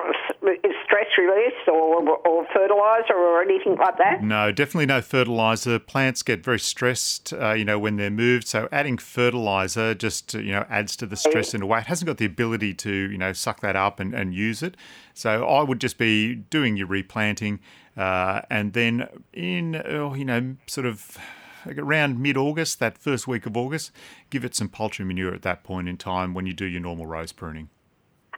stress 0.83 1.07
release, 1.17 1.53
or, 1.67 2.17
or 2.27 2.45
fertilizer, 2.53 3.13
or 3.13 3.41
anything 3.41 3.75
like 3.75 3.97
that? 3.97 4.23
No, 4.23 4.51
definitely 4.51 4.85
no 4.85 5.01
fertilizer. 5.01 5.79
Plants 5.79 6.23
get 6.23 6.43
very 6.43 6.59
stressed, 6.59 7.33
uh, 7.33 7.53
you 7.53 7.65
know, 7.65 7.79
when 7.79 7.97
they're 7.97 8.09
moved. 8.09 8.47
So 8.47 8.67
adding 8.71 8.97
fertilizer 8.97 9.93
just, 9.93 10.33
you 10.33 10.51
know, 10.51 10.65
adds 10.69 10.95
to 10.97 11.05
the 11.05 11.15
stress 11.15 11.53
in 11.53 11.61
a 11.61 11.65
way. 11.65 11.79
It 11.79 11.87
hasn't 11.87 12.07
got 12.07 12.17
the 12.17 12.25
ability 12.25 12.73
to, 12.75 12.91
you 12.91 13.17
know, 13.17 13.33
suck 13.33 13.61
that 13.61 13.75
up 13.75 13.99
and, 13.99 14.13
and 14.13 14.33
use 14.33 14.61
it. 14.63 14.75
So 15.13 15.45
I 15.45 15.63
would 15.63 15.79
just 15.79 15.97
be 15.97 16.35
doing 16.35 16.77
your 16.77 16.87
replanting, 16.87 17.59
uh, 17.97 18.41
and 18.49 18.73
then 18.73 19.07
in, 19.33 19.81
oh, 19.85 20.13
you 20.13 20.25
know, 20.25 20.55
sort 20.67 20.85
of 20.85 21.17
around 21.67 22.19
mid-August, 22.19 22.79
that 22.79 22.97
first 22.97 23.27
week 23.27 23.45
of 23.45 23.57
August, 23.57 23.91
give 24.29 24.45
it 24.45 24.55
some 24.55 24.69
poultry 24.69 25.05
manure 25.05 25.33
at 25.33 25.41
that 25.43 25.63
point 25.63 25.87
in 25.87 25.97
time 25.97 26.33
when 26.33 26.45
you 26.45 26.53
do 26.53 26.65
your 26.65 26.81
normal 26.81 27.05
rose 27.05 27.31
pruning. 27.31 27.69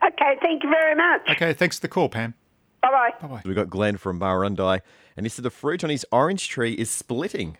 Okay, 0.03 0.37
thank 0.41 0.63
you 0.63 0.69
very 0.69 0.95
much. 0.95 1.21
Okay, 1.29 1.53
thanks 1.53 1.77
for 1.77 1.81
the 1.81 1.87
call, 1.87 2.09
Pam. 2.09 2.33
Bye 2.81 2.89
bye. 2.91 3.09
Bye 3.21 3.27
bye. 3.27 3.41
We've 3.45 3.55
got 3.55 3.69
Glenn 3.69 3.97
from 3.97 4.19
Murrurundi, 4.19 4.81
and 5.15 5.25
he 5.25 5.29
said 5.29 5.43
the 5.43 5.49
fruit 5.49 5.83
on 5.83 5.89
his 5.89 6.05
orange 6.11 6.47
tree 6.47 6.73
is 6.73 6.89
splitting. 6.89 7.57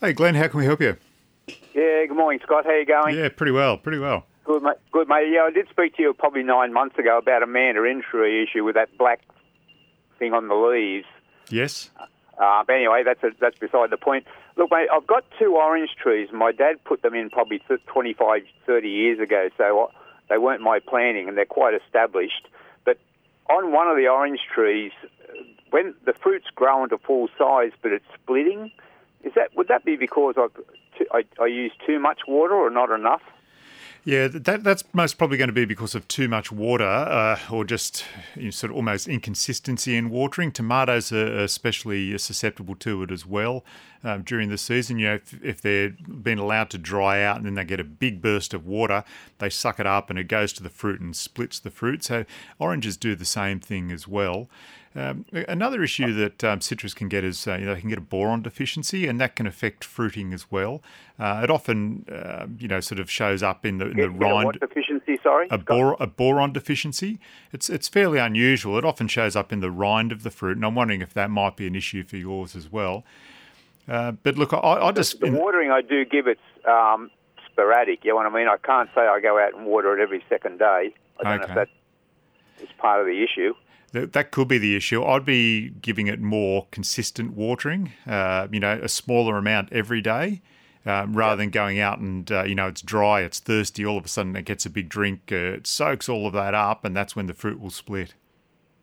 Hey, 0.00 0.12
Glenn, 0.12 0.34
how 0.34 0.48
can 0.48 0.58
we 0.58 0.64
help 0.64 0.80
you? 0.80 0.96
Yeah, 1.74 2.06
good 2.06 2.16
morning, 2.16 2.40
Scott. 2.42 2.64
How 2.64 2.72
you 2.72 2.86
going? 2.86 3.16
Yeah, 3.16 3.28
pretty 3.28 3.52
well, 3.52 3.76
pretty 3.76 3.98
well. 3.98 4.26
Good, 4.44 4.62
mate. 4.62 4.76
Good, 4.92 5.08
mate. 5.08 5.30
Yeah, 5.30 5.42
I 5.42 5.50
did 5.50 5.68
speak 5.68 5.96
to 5.96 6.02
you 6.02 6.14
probably 6.14 6.42
nine 6.42 6.72
months 6.72 6.98
ago 6.98 7.18
about 7.18 7.42
a 7.42 7.46
mandarin 7.46 8.02
tree 8.02 8.42
issue 8.42 8.64
with 8.64 8.76
that 8.76 8.96
black 8.96 9.20
thing 10.18 10.32
on 10.32 10.48
the 10.48 10.54
leaves. 10.54 11.06
Yes. 11.50 11.90
Uh, 12.40 12.64
but 12.66 12.74
anyway, 12.74 13.02
that's 13.04 13.22
a, 13.22 13.30
that's 13.38 13.58
beside 13.58 13.90
the 13.90 13.98
point. 13.98 14.26
Look, 14.56 14.70
mate, 14.70 14.88
I've 14.92 15.06
got 15.06 15.24
two 15.38 15.56
orange 15.56 15.90
trees. 16.02 16.30
My 16.32 16.52
dad 16.52 16.82
put 16.84 17.02
them 17.02 17.14
in 17.14 17.28
probably 17.28 17.58
th- 17.68 17.84
25, 17.86 18.42
30 18.66 18.88
years 18.88 19.20
ago, 19.20 19.50
so 19.58 19.90
they 20.30 20.38
weren't 20.38 20.62
my 20.62 20.78
planting, 20.78 21.28
and 21.28 21.36
they're 21.36 21.44
quite 21.44 21.74
established. 21.74 22.48
But 22.86 22.96
on 23.50 23.72
one 23.72 23.88
of 23.88 23.96
the 23.96 24.08
orange 24.08 24.40
trees, 24.52 24.92
when 25.70 25.94
the 26.06 26.14
fruit's 26.14 26.48
grown 26.54 26.88
to 26.88 26.98
full 26.98 27.28
size, 27.36 27.72
but 27.82 27.92
it's 27.92 28.06
splitting, 28.22 28.70
is 29.22 29.34
that 29.34 29.54
would 29.54 29.68
that 29.68 29.84
be 29.84 29.96
because 29.96 30.36
I've 30.38 30.56
I, 31.12 31.24
I 31.40 31.46
use 31.46 31.72
too 31.86 31.98
much 31.98 32.20
water 32.26 32.54
or 32.54 32.70
not 32.70 32.90
enough? 32.90 33.22
Yeah, 34.04 34.28
that 34.28 34.64
that's 34.64 34.82
most 34.94 35.18
probably 35.18 35.36
going 35.36 35.48
to 35.48 35.54
be 35.54 35.66
because 35.66 35.94
of 35.94 36.08
too 36.08 36.26
much 36.26 36.50
water, 36.50 36.86
uh, 36.86 37.38
or 37.50 37.64
just 37.64 38.04
you 38.34 38.44
know, 38.44 38.50
sort 38.50 38.70
of 38.70 38.76
almost 38.76 39.06
inconsistency 39.06 39.94
in 39.94 40.08
watering. 40.08 40.52
Tomatoes 40.52 41.12
are 41.12 41.38
especially 41.40 42.16
susceptible 42.16 42.74
to 42.76 43.02
it 43.02 43.10
as 43.10 43.26
well 43.26 43.62
um, 44.02 44.22
during 44.22 44.48
the 44.48 44.56
season. 44.56 44.98
You 44.98 45.08
know, 45.08 45.14
if, 45.16 45.44
if 45.44 45.60
they're 45.60 45.90
being 45.90 46.38
allowed 46.38 46.70
to 46.70 46.78
dry 46.78 47.22
out 47.22 47.36
and 47.36 47.44
then 47.44 47.54
they 47.56 47.64
get 47.64 47.78
a 47.78 47.84
big 47.84 48.22
burst 48.22 48.54
of 48.54 48.66
water, 48.66 49.04
they 49.38 49.50
suck 49.50 49.78
it 49.78 49.86
up 49.86 50.08
and 50.08 50.18
it 50.18 50.28
goes 50.28 50.54
to 50.54 50.62
the 50.62 50.70
fruit 50.70 51.00
and 51.00 51.14
splits 51.14 51.58
the 51.58 51.70
fruit. 51.70 52.02
So 52.02 52.24
oranges 52.58 52.96
do 52.96 53.14
the 53.14 53.26
same 53.26 53.60
thing 53.60 53.92
as 53.92 54.08
well. 54.08 54.48
Um, 54.96 55.24
another 55.32 55.84
issue 55.84 56.12
that 56.14 56.42
um, 56.42 56.60
citrus 56.60 56.94
can 56.94 57.08
get 57.08 57.22
is 57.22 57.46
uh, 57.46 57.54
you 57.54 57.66
know, 57.66 57.74
they 57.74 57.80
can 57.80 57.90
get 57.90 57.98
a 57.98 58.02
boron 58.02 58.42
deficiency, 58.42 59.06
and 59.06 59.20
that 59.20 59.36
can 59.36 59.46
affect 59.46 59.84
fruiting 59.84 60.32
as 60.32 60.50
well. 60.50 60.82
Uh, 61.16 61.42
it 61.44 61.50
often, 61.50 62.04
uh, 62.10 62.46
you 62.58 62.66
know, 62.66 62.80
sort 62.80 62.98
of 62.98 63.08
shows 63.08 63.40
up 63.40 63.64
in 63.64 63.78
the 63.78 63.84
in 63.86 63.96
the 63.96 64.08
get 64.08 64.18
rind 64.18 64.58
deficiency? 64.60 65.16
Sorry, 65.22 65.46
a, 65.48 65.58
bor- 65.58 65.96
a 66.00 66.08
boron 66.08 66.52
deficiency. 66.52 67.20
It's 67.52 67.70
it's 67.70 67.86
fairly 67.86 68.18
unusual. 68.18 68.78
It 68.78 68.84
often 68.84 69.06
shows 69.06 69.36
up 69.36 69.52
in 69.52 69.60
the 69.60 69.70
rind 69.70 70.10
of 70.10 70.24
the 70.24 70.30
fruit, 70.30 70.56
and 70.56 70.66
I'm 70.66 70.74
wondering 70.74 71.02
if 71.02 71.14
that 71.14 71.30
might 71.30 71.56
be 71.56 71.68
an 71.68 71.76
issue 71.76 72.02
for 72.02 72.16
yours 72.16 72.56
as 72.56 72.72
well. 72.72 73.04
Uh, 73.88 74.10
but 74.10 74.36
look, 74.36 74.52
I, 74.52 74.58
I 74.58 74.90
just 74.90 75.20
the 75.20 75.30
watering 75.30 75.70
I 75.70 75.82
do 75.82 76.04
give 76.04 76.26
it's 76.26 76.40
um, 76.66 77.12
sporadic. 77.46 78.04
You 78.04 78.10
know 78.10 78.16
what 78.16 78.26
I 78.26 78.30
mean? 78.30 78.48
I 78.48 78.56
can't 78.56 78.90
say 78.92 79.02
I 79.02 79.20
go 79.20 79.38
out 79.38 79.54
and 79.54 79.66
water 79.66 79.96
it 79.96 80.02
every 80.02 80.24
second 80.28 80.58
day. 80.58 80.94
I 81.20 81.22
don't 81.22 81.38
know 81.38 81.46
if 81.46 81.54
that 81.54 81.68
is 82.60 82.68
part 82.78 83.00
of 83.00 83.06
the 83.06 83.22
issue. 83.22 83.54
That, 83.92 84.12
that 84.12 84.30
could 84.30 84.46
be 84.48 84.58
the 84.58 84.76
issue. 84.76 85.02
I'd 85.04 85.24
be 85.24 85.70
giving 85.70 86.06
it 86.06 86.20
more 86.20 86.66
consistent 86.70 87.34
watering, 87.34 87.92
uh, 88.06 88.46
you 88.50 88.60
know, 88.60 88.78
a 88.80 88.88
smaller 88.88 89.36
amount 89.36 89.72
every 89.72 90.00
day, 90.00 90.42
um, 90.86 91.14
rather 91.14 91.36
than 91.36 91.50
going 91.50 91.80
out 91.80 91.98
and, 91.98 92.30
uh, 92.30 92.44
you 92.44 92.54
know, 92.54 92.68
it's 92.68 92.82
dry, 92.82 93.22
it's 93.22 93.40
thirsty, 93.40 93.84
all 93.84 93.98
of 93.98 94.04
a 94.04 94.08
sudden 94.08 94.36
it 94.36 94.44
gets 94.44 94.64
a 94.64 94.70
big 94.70 94.88
drink, 94.88 95.30
uh, 95.32 95.34
it 95.58 95.66
soaks 95.66 96.08
all 96.08 96.26
of 96.26 96.32
that 96.34 96.54
up, 96.54 96.84
and 96.84 96.96
that's 96.96 97.16
when 97.16 97.26
the 97.26 97.34
fruit 97.34 97.60
will 97.60 97.70
split. 97.70 98.14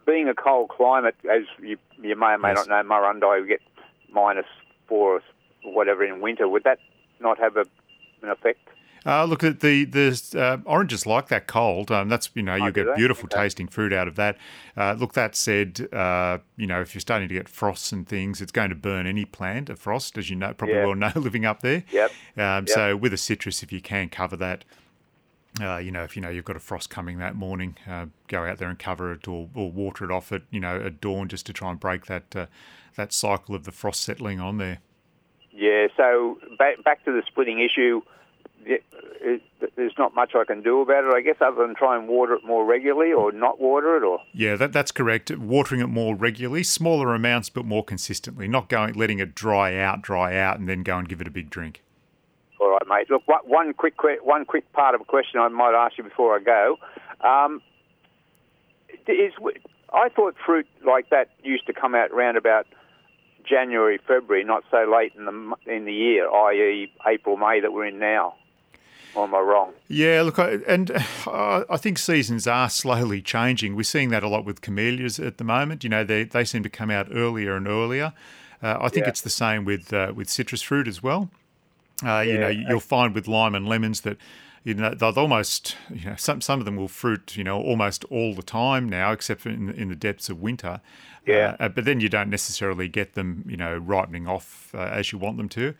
Being 0.05 0.27
a 0.27 0.33
cold 0.33 0.69
climate, 0.69 1.15
as 1.29 1.43
you, 1.61 1.77
you 2.01 2.15
may 2.15 2.33
or 2.33 2.37
may 2.37 2.49
Yes. 2.49 2.67
not 2.67 2.85
know, 2.85 2.89
Murrurundi 2.89 3.41
we 3.41 3.47
get 3.47 3.61
minus 4.11 4.45
four 4.87 5.21
or 5.63 5.73
whatever 5.73 6.03
in 6.03 6.21
winter. 6.21 6.47
Would 6.47 6.63
that 6.65 6.79
not 7.19 7.39
have 7.39 7.57
a, 7.57 7.65
an 8.21 8.29
effect? 8.29 8.66
Uh, 9.07 9.23
look 9.23 9.41
at 9.41 9.61
the 9.61 9.85
the 9.85 10.21
uh, 10.37 10.57
oranges 10.69 11.05
like 11.05 11.29
that 11.29 11.47
cold. 11.47 11.89
Um, 11.91 12.09
that's 12.09 12.29
you 12.33 12.43
know 12.43 12.55
you 12.55 12.67
Oh, 12.67 12.71
get 12.71 12.93
beautiful 12.97 13.29
Okay. 13.29 13.37
tasting 13.41 13.67
fruit 13.69 13.93
out 13.93 14.07
of 14.09 14.15
that. 14.15 14.37
Uh, 14.75 14.93
look, 14.99 15.13
that 15.13 15.33
said, 15.33 15.87
uh, 15.93 16.39
you 16.57 16.67
know 16.67 16.81
if 16.81 16.93
you're 16.93 16.99
starting 16.99 17.29
to 17.29 17.33
get 17.33 17.47
frosts 17.47 17.93
and 17.93 18.05
things, 18.05 18.41
it's 18.41 18.51
going 18.51 18.69
to 18.69 18.75
burn 18.75 19.07
any 19.07 19.23
plant. 19.23 19.69
A 19.69 19.77
frost, 19.77 20.17
as 20.17 20.29
you 20.29 20.35
know, 20.35 20.53
probably 20.53 20.75
Yeah. 20.75 20.85
well 20.85 20.95
know, 20.95 21.11
living 21.15 21.45
up 21.45 21.61
there. 21.61 21.85
Yep. 21.91 22.11
Um, 22.35 22.67
So 22.67 22.97
with 22.97 23.13
a 23.13 23.17
citrus, 23.17 23.63
if 23.63 23.71
you 23.71 23.79
can 23.79 24.09
cover 24.09 24.35
that, 24.35 24.65
uh, 25.61 25.77
you 25.77 25.89
know, 25.89 26.03
if 26.03 26.17
you 26.17 26.21
know 26.21 26.29
you've 26.29 26.43
got 26.45 26.57
a 26.57 26.59
frost 26.59 26.89
coming 26.89 27.17
that 27.19 27.33
morning, 27.35 27.77
uh, 27.89 28.07
go 28.27 28.43
out 28.43 28.57
there 28.57 28.67
and 28.69 28.77
cover 28.77 29.13
it 29.13 29.25
or, 29.27 29.49
or 29.55 29.71
water 29.71 30.03
it 30.03 30.11
off 30.11 30.33
at 30.33 30.41
you 30.51 30.59
know 30.59 30.81
at 30.81 30.99
dawn 30.99 31.29
just 31.29 31.45
to 31.45 31.53
try 31.53 31.69
and 31.71 31.79
break 31.79 32.07
that 32.07 32.35
uh, 32.35 32.45
that 32.97 33.13
cycle 33.13 33.55
of 33.55 33.63
the 33.63 33.71
frost 33.71 34.01
settling 34.01 34.41
on 34.41 34.57
there. 34.57 34.79
Yeah, 35.51 35.87
so 35.95 36.37
back, 36.59 36.83
back 36.83 37.03
to 37.05 37.11
the 37.11 37.23
splitting 37.25 37.59
issue. 37.59 38.01
The- 38.67 38.81
it- 39.21 39.41
There's 39.75 39.97
not 39.97 40.15
much 40.15 40.33
I 40.35 40.43
can 40.43 40.61
do 40.61 40.81
about 40.81 41.03
it, 41.03 41.13
I 41.13 41.21
guess, 41.21 41.35
other 41.39 41.65
than 41.65 41.75
try 41.75 41.95
and 41.95 42.07
water 42.07 42.33
it 42.33 42.43
more 42.43 42.65
regularly 42.65 43.11
or 43.13 43.31
not 43.31 43.59
water 43.59 43.95
it. 43.97 44.03
Or 44.03 44.19
Yeah, 44.33 44.55
that, 44.55 44.73
that's 44.73 44.91
correct. 44.91 45.29
Watering 45.35 45.81
it 45.81 45.87
more 45.87 46.15
regularly, 46.15 46.63
smaller 46.63 47.13
amounts, 47.13 47.49
but 47.49 47.65
more 47.65 47.83
consistently. 47.83 48.47
Not 48.47 48.69
going 48.69 48.93
letting 48.95 49.19
it 49.19 49.35
dry 49.35 49.75
out, 49.77 50.01
dry 50.01 50.35
out, 50.37 50.57
and 50.59 50.67
then 50.67 50.81
go 50.83 50.97
and 50.97 51.07
give 51.07 51.21
it 51.21 51.27
a 51.27 51.31
big 51.31 51.49
drink. 51.49 51.83
all 52.59 52.69
right, 52.71 52.87
mate. 52.87 53.09
Look, 53.09 53.27
one- 53.27 53.45
one 53.45 53.73
quick 53.73 53.95
one 54.23 54.45
quick 54.45 54.71
part 54.73 54.95
of 54.95 55.01
a 55.01 55.05
question 55.05 55.39
I 55.39 55.47
might 55.47 55.75
ask 55.75 55.97
you 55.97 56.03
before 56.03 56.35
I 56.35 56.39
go. 56.39 56.79
Um, 57.21 57.61
is 59.07 59.33
I 59.93 60.09
thought 60.09 60.35
fruit 60.45 60.67
like 60.85 61.09
that 61.09 61.29
used 61.43 61.65
to 61.67 61.73
come 61.73 61.93
out 61.95 62.11
round 62.13 62.35
about 62.37 62.65
January, 63.43 63.99
February, 64.07 64.43
not 64.43 64.63
so 64.71 64.83
late 64.91 65.13
in 65.15 65.25
the 65.25 65.55
in 65.65 65.85
the 65.85 65.93
year, 65.93 66.29
i.e., 66.29 66.91
April, 67.05 67.37
May 67.37 67.59
that 67.61 67.71
we're 67.71 67.85
in 67.85 67.99
now. 67.99 68.35
Or 69.17 69.23
am 69.25 69.33
I 69.33 69.39
wrong? 69.39 69.73
Yeah, 69.87 70.21
look, 70.21 70.37
I, 70.37 70.59
and 70.67 70.91
uh, 71.25 71.63
I 71.69 71.77
think 71.77 71.97
seasons 71.97 72.45
are 72.45 72.69
slowly 72.69 73.21
changing. 73.21 73.75
We're 73.75 73.81
seeing 73.83 74.09
that 74.09 74.21
a 74.23 74.29
lot 74.29 74.45
with 74.45 74.61
camellias 74.61 75.19
at 75.19 75.37
the 75.39 75.43
moment. 75.43 75.83
You 75.83 75.89
know, 75.89 76.03
they 76.03 76.23
they 76.23 76.45
seem 76.45 76.61
to 76.63 76.69
come 76.69 76.91
out 76.91 77.07
earlier 77.11 77.55
and 77.55 77.67
earlier. 77.67 78.13
Uh, 78.61 78.77
I 78.79 78.89
think 78.89 79.05
Yeah. 79.05 79.09
it's 79.09 79.21
the 79.21 79.29
same 79.31 79.65
with 79.65 79.91
uh, 79.91 80.13
with 80.15 80.29
citrus 80.29 80.61
fruit 80.61 80.87
as 80.87 81.01
well. 81.01 81.29
Uh, 82.05 82.19
you 82.19 82.37
know, 82.37 82.47
you'll 82.47 82.79
find 82.79 83.15
with 83.15 83.27
lime 83.27 83.55
and 83.55 83.67
lemons 83.67 84.01
that 84.01 84.17
you 84.63 84.75
know 84.75 84.93
they'll 84.93 85.17
almost 85.17 85.75
you 85.89 86.05
know 86.09 86.15
some 86.15 86.39
some 86.41 86.59
of 86.59 86.65
them 86.65 86.75
will 86.75 86.87
fruit 86.87 87.35
you 87.35 87.43
know 87.43 87.59
almost 87.59 88.03
all 88.11 88.35
the 88.35 88.43
time 88.43 88.87
now, 88.87 89.11
except 89.11 89.47
in, 89.47 89.71
in 89.71 89.89
the 89.89 89.95
depths 89.95 90.29
of 90.29 90.39
winter. 90.39 90.79
Yeah. 91.25 91.55
Uh, 91.59 91.69
but 91.69 91.85
then 91.85 91.99
you 92.01 92.07
don't 92.09 92.29
necessarily 92.29 92.87
get 92.87 93.13
them 93.15 93.43
you 93.47 93.57
know 93.57 93.77
ripening 93.77 94.27
off 94.27 94.75
uh, 94.75 94.79
as 94.99 95.11
you 95.11 95.17
want 95.17 95.37
them 95.37 95.49
to. 95.49 95.73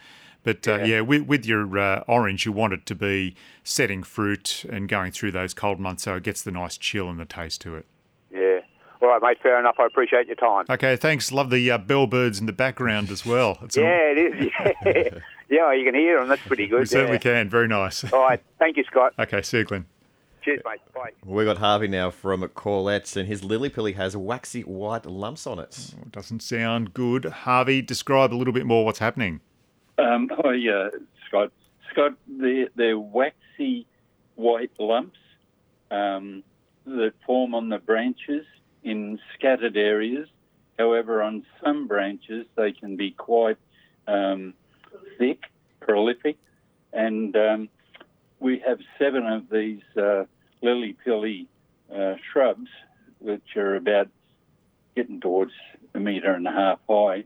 But 0.48 0.66
uh, 0.66 0.76
Yeah. 0.78 0.86
yeah, 0.86 1.02
with, 1.02 1.24
with 1.24 1.46
your 1.46 1.78
uh, 1.78 2.06
orange, 2.08 2.46
you 2.46 2.54
want 2.54 2.72
it 2.72 2.86
to 2.86 2.96
be 2.96 3.36
setting 3.66 4.02
fruit 4.02 4.64
and 4.70 4.88
going 4.88 5.12
through 5.12 5.32
those 5.34 5.54
cold 5.54 5.78
months, 5.78 6.04
so 6.04 6.16
it 6.16 6.24
gets 6.24 6.42
the 6.42 6.52
nice 6.52 6.78
chill 6.78 7.10
and 7.10 7.20
the 7.20 7.26
taste 7.26 7.60
to 7.62 7.76
it. 7.76 7.86
Yeah. 8.32 8.60
All 9.02 9.10
right, 9.10 9.22
mate. 9.22 9.40
Fair 9.44 9.60
enough. 9.60 9.76
I 9.78 9.86
appreciate 9.86 10.26
your 10.28 10.38
time. 10.38 10.64
Okay, 10.70 10.96
thanks. 10.96 11.34
Love 11.34 11.50
the 11.50 11.70
uh, 11.70 11.78
bellbirds 11.78 12.40
in 12.40 12.46
the 12.46 12.54
background 12.54 13.10
as 13.12 13.26
well. 13.26 13.58
It's 13.62 13.76
all- 13.76 13.84
Yeah, 13.84 14.12
it 14.14 14.18
is. 14.18 14.52
Yeah, 14.86 15.20
yeah. 15.50 15.74
You 15.74 15.84
can 15.84 15.96
hear 15.96 16.18
them. 16.18 16.30
That's 16.30 16.42
pretty 16.44 16.68
good. 16.68 16.80
we 16.80 16.86
certainly 16.86 17.16
yeah. 17.16 17.44
can. 17.44 17.50
Very 17.50 17.68
nice. 17.68 18.10
All 18.14 18.22
right. 18.22 18.42
Thank 18.58 18.78
you, 18.78 18.86
Scott. 18.86 19.16
Okay, 19.20 19.42
see 19.42 19.58
you, 19.58 19.64
Glenn. 19.66 19.86
Cheers, 20.44 20.62
mate. 20.66 20.80
Bye. 20.96 21.12
We 21.26 21.44
got 21.44 21.58
Harvey 21.58 21.90
now 21.90 22.10
from 22.10 22.48
Corlettes, 22.48 23.18
and 23.18 23.28
his 23.28 23.44
lily 23.44 23.68
pilly 23.68 23.92
has 23.94 24.16
waxy 24.16 24.62
white 24.62 25.06
lumps 25.06 25.46
on 25.46 25.60
it. 25.60 25.94
Doesn't 26.10 26.42
sound 26.42 26.94
good. 26.94 27.26
Harvey, 27.26 27.82
describe 27.82 28.34
a 28.34 28.38
little 28.38 28.54
bit 28.54 28.66
more 28.66 28.86
what's 28.86 29.00
happening. 29.00 29.42
Um, 29.98 30.30
oh 30.44 30.52
yeah, 30.52 30.90
Scott. 31.28 31.52
Scott, 31.92 32.14
they're, 32.28 32.68
they're 32.76 33.00
waxy 33.00 33.88
white 34.36 34.72
lumps 34.78 35.18
um, 35.90 36.44
that 36.86 37.14
form 37.26 37.56
on 37.56 37.70
the 37.70 37.80
branches 37.80 38.46
in 38.84 39.20
scattered 39.34 39.78
areas. 39.78 40.28
However, 40.78 41.24
on 41.24 41.44
some 41.64 41.88
branches 41.88 42.46
they 42.56 42.72
can 42.72 42.98
be 42.98 43.12
quite 43.12 43.58
um, 44.08 44.54
thick, 45.18 45.44
prolific, 45.80 46.38
and 46.94 47.36
um, 47.36 47.70
we 48.40 48.62
have 48.66 48.80
seven 49.00 49.26
of 49.26 49.50
these 49.50 49.82
uh, 49.98 50.26
lily 50.62 50.96
pilly 51.04 51.48
uh, 51.94 52.14
shrubs, 52.32 52.70
which 53.20 53.56
are 53.56 53.76
about 53.76 54.10
getting 54.96 55.20
towards 55.20 55.52
a 55.96 56.00
metre 56.00 56.34
and 56.34 56.48
a 56.48 56.52
half 56.52 56.80
high, 56.88 57.24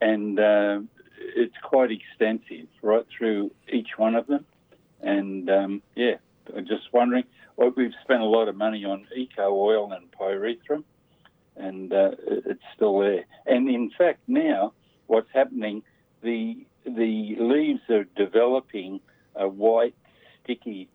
and 0.00 0.40
uh, 0.40 0.80
it's 1.20 1.56
quite 1.62 1.90
extensive 1.90 2.66
right 2.82 3.06
through 3.16 3.50
each 3.72 3.96
one 3.96 4.14
of 4.14 4.26
them. 4.26 4.44
And 5.00 5.48
um, 5.50 5.82
yeah, 5.94 6.16
I'm 6.56 6.66
just 6.66 6.92
wondering. 6.92 7.24
Well, 7.56 7.72
we've 7.76 7.92
spent 8.02 8.22
a 8.22 8.26
lot 8.26 8.48
of 8.48 8.56
money 8.56 8.84
on 8.84 9.06
eco 9.14 9.52
oil 9.52 9.92
and 9.92 10.10
pyrethrum, 10.12 10.84
and 11.56 11.92
uh, 11.92 12.12
it's 12.26 12.62
still 12.74 12.98
there. 13.00 13.24
And 13.46 13.68
in 13.68 13.90
fact, 13.90 14.20
now 14.26 14.72
what's 15.06 15.30
happening? 15.32 15.82
The 16.22 16.64
the 16.84 17.36
leaves 17.38 17.82
are 17.90 18.04
developing 18.16 19.00
a 19.34 19.48
white, 19.48 19.94
sticky 20.42 20.88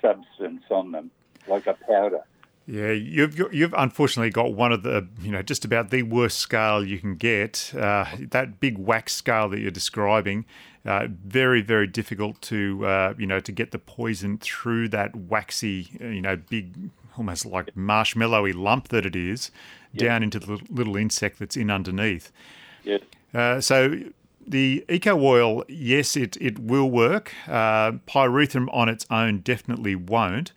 substance 0.00 0.62
on 0.70 0.92
them, 0.92 1.10
like 1.46 1.66
a 1.66 1.74
powder. 1.74 2.22
Yeah, 2.66 2.92
you've 2.92 3.36
you've 3.52 3.74
unfortunately 3.76 4.30
got 4.30 4.54
one 4.54 4.72
of 4.72 4.82
the 4.82 5.08
you 5.20 5.32
know 5.32 5.42
just 5.42 5.64
about 5.64 5.90
the 5.90 6.04
worst 6.04 6.38
scale 6.38 6.84
you 6.84 6.98
can 6.98 7.16
get. 7.16 7.72
Uh, 7.74 8.04
that 8.30 8.60
big 8.60 8.78
wax 8.78 9.14
scale 9.14 9.48
that 9.48 9.58
you're 9.58 9.72
describing, 9.72 10.44
uh, 10.86 11.08
very 11.10 11.60
very 11.60 11.86
difficult 11.86 12.40
to 12.42 12.86
uh, 12.86 13.14
you 13.18 13.26
know 13.26 13.40
to 13.40 13.52
get 13.52 13.72
the 13.72 13.78
poison 13.78 14.38
through 14.38 14.88
that 14.90 15.16
waxy 15.16 15.90
uh, 16.00 16.06
you 16.06 16.22
know 16.22 16.36
big 16.36 16.90
almost 17.18 17.44
like 17.44 17.74
marshmallowy 17.74 18.54
lump 18.54 18.88
that 18.88 19.04
it 19.04 19.16
is 19.16 19.50
down 19.94 20.22
into 20.22 20.38
the 20.38 20.58
little 20.70 20.96
insect 20.96 21.38
that's 21.38 21.56
in 21.56 21.70
underneath. 21.70 22.32
Yeah. 22.84 22.98
Uh, 23.34 23.60
so 23.60 23.98
the 24.46 24.84
eco 24.88 25.20
oil, 25.20 25.64
yes, 25.68 26.16
it, 26.16 26.36
it 26.40 26.58
will 26.58 26.90
work. 26.90 27.32
Uh, 27.46 27.92
pyrethrum 28.06 28.68
on 28.72 28.88
its 28.88 29.06
own 29.10 29.38
definitely 29.40 29.94
won't. 29.94 30.52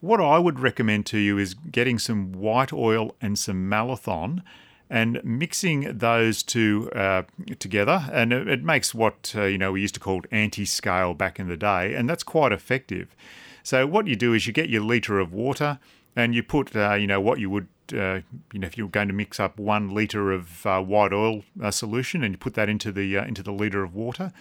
What 0.00 0.18
I 0.18 0.38
would 0.38 0.60
recommend 0.60 1.04
to 1.06 1.18
you 1.18 1.36
is 1.36 1.52
getting 1.52 1.98
some 1.98 2.32
white 2.32 2.72
oil 2.72 3.14
and 3.20 3.38
some 3.38 3.68
malathion 3.68 4.42
and 4.88 5.22
mixing 5.22 5.98
those 5.98 6.42
two 6.42 6.90
uh, 6.92 7.22
together. 7.58 8.08
And 8.10 8.32
it, 8.32 8.48
it 8.48 8.64
makes 8.64 8.94
what 8.94 9.34
uh, 9.36 9.44
you 9.44 9.58
know 9.58 9.72
we 9.72 9.82
used 9.82 9.94
to 9.94 10.00
call 10.00 10.22
anti-scale 10.30 11.14
back 11.14 11.38
in 11.38 11.48
the 11.48 11.56
day, 11.56 11.94
and 11.94 12.08
that's 12.08 12.22
quite 12.22 12.50
effective. 12.50 13.14
So 13.62 13.86
what 13.86 14.06
you 14.06 14.16
do 14.16 14.32
is 14.32 14.46
you 14.46 14.54
get 14.54 14.70
your 14.70 14.82
liter 14.82 15.20
of 15.20 15.34
water 15.34 15.78
and 16.16 16.34
you 16.34 16.42
put 16.42 16.74
uh, 16.74 16.94
you 16.94 17.06
know 17.06 17.20
what 17.20 17.38
you 17.38 17.50
would 17.50 17.68
uh, 17.92 18.20
you 18.52 18.60
know 18.60 18.66
if 18.66 18.78
you're 18.78 18.88
going 18.88 19.08
to 19.08 19.14
mix 19.14 19.38
up 19.38 19.58
one 19.58 19.94
liter 19.94 20.32
of 20.32 20.64
uh, 20.64 20.80
white 20.80 21.12
oil 21.12 21.44
uh, 21.62 21.70
solution 21.70 22.24
and 22.24 22.32
you 22.32 22.38
put 22.38 22.54
that 22.54 22.70
into 22.70 22.90
the 22.90 23.16
into 23.16 23.42
the 23.42 23.52
liter 23.52 23.84
of 23.84 23.94
water, 23.94 24.32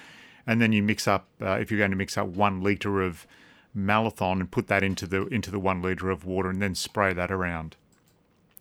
and 0.47 0.61
then 0.61 0.71
you 0.71 0.81
mix 0.81 1.05
up 1.05 1.27
if 1.41 1.69
you're 1.69 1.77
going 1.77 1.91
to 1.91 1.97
mix 1.97 2.17
up 2.17 2.27
one 2.27 2.63
liter 2.63 3.01
of 3.01 3.27
malathion 3.75 4.39
and 4.39 4.51
put 4.51 4.67
that 4.67 4.83
into 4.83 5.05
the 5.05 5.27
into 5.27 5.51
the 5.51 5.59
one 5.59 5.81
liter 5.81 6.09
of 6.09 6.25
water 6.25 6.49
and 6.49 6.61
then 6.61 6.75
spray 6.75 7.13
that 7.13 7.31
around. 7.31 7.75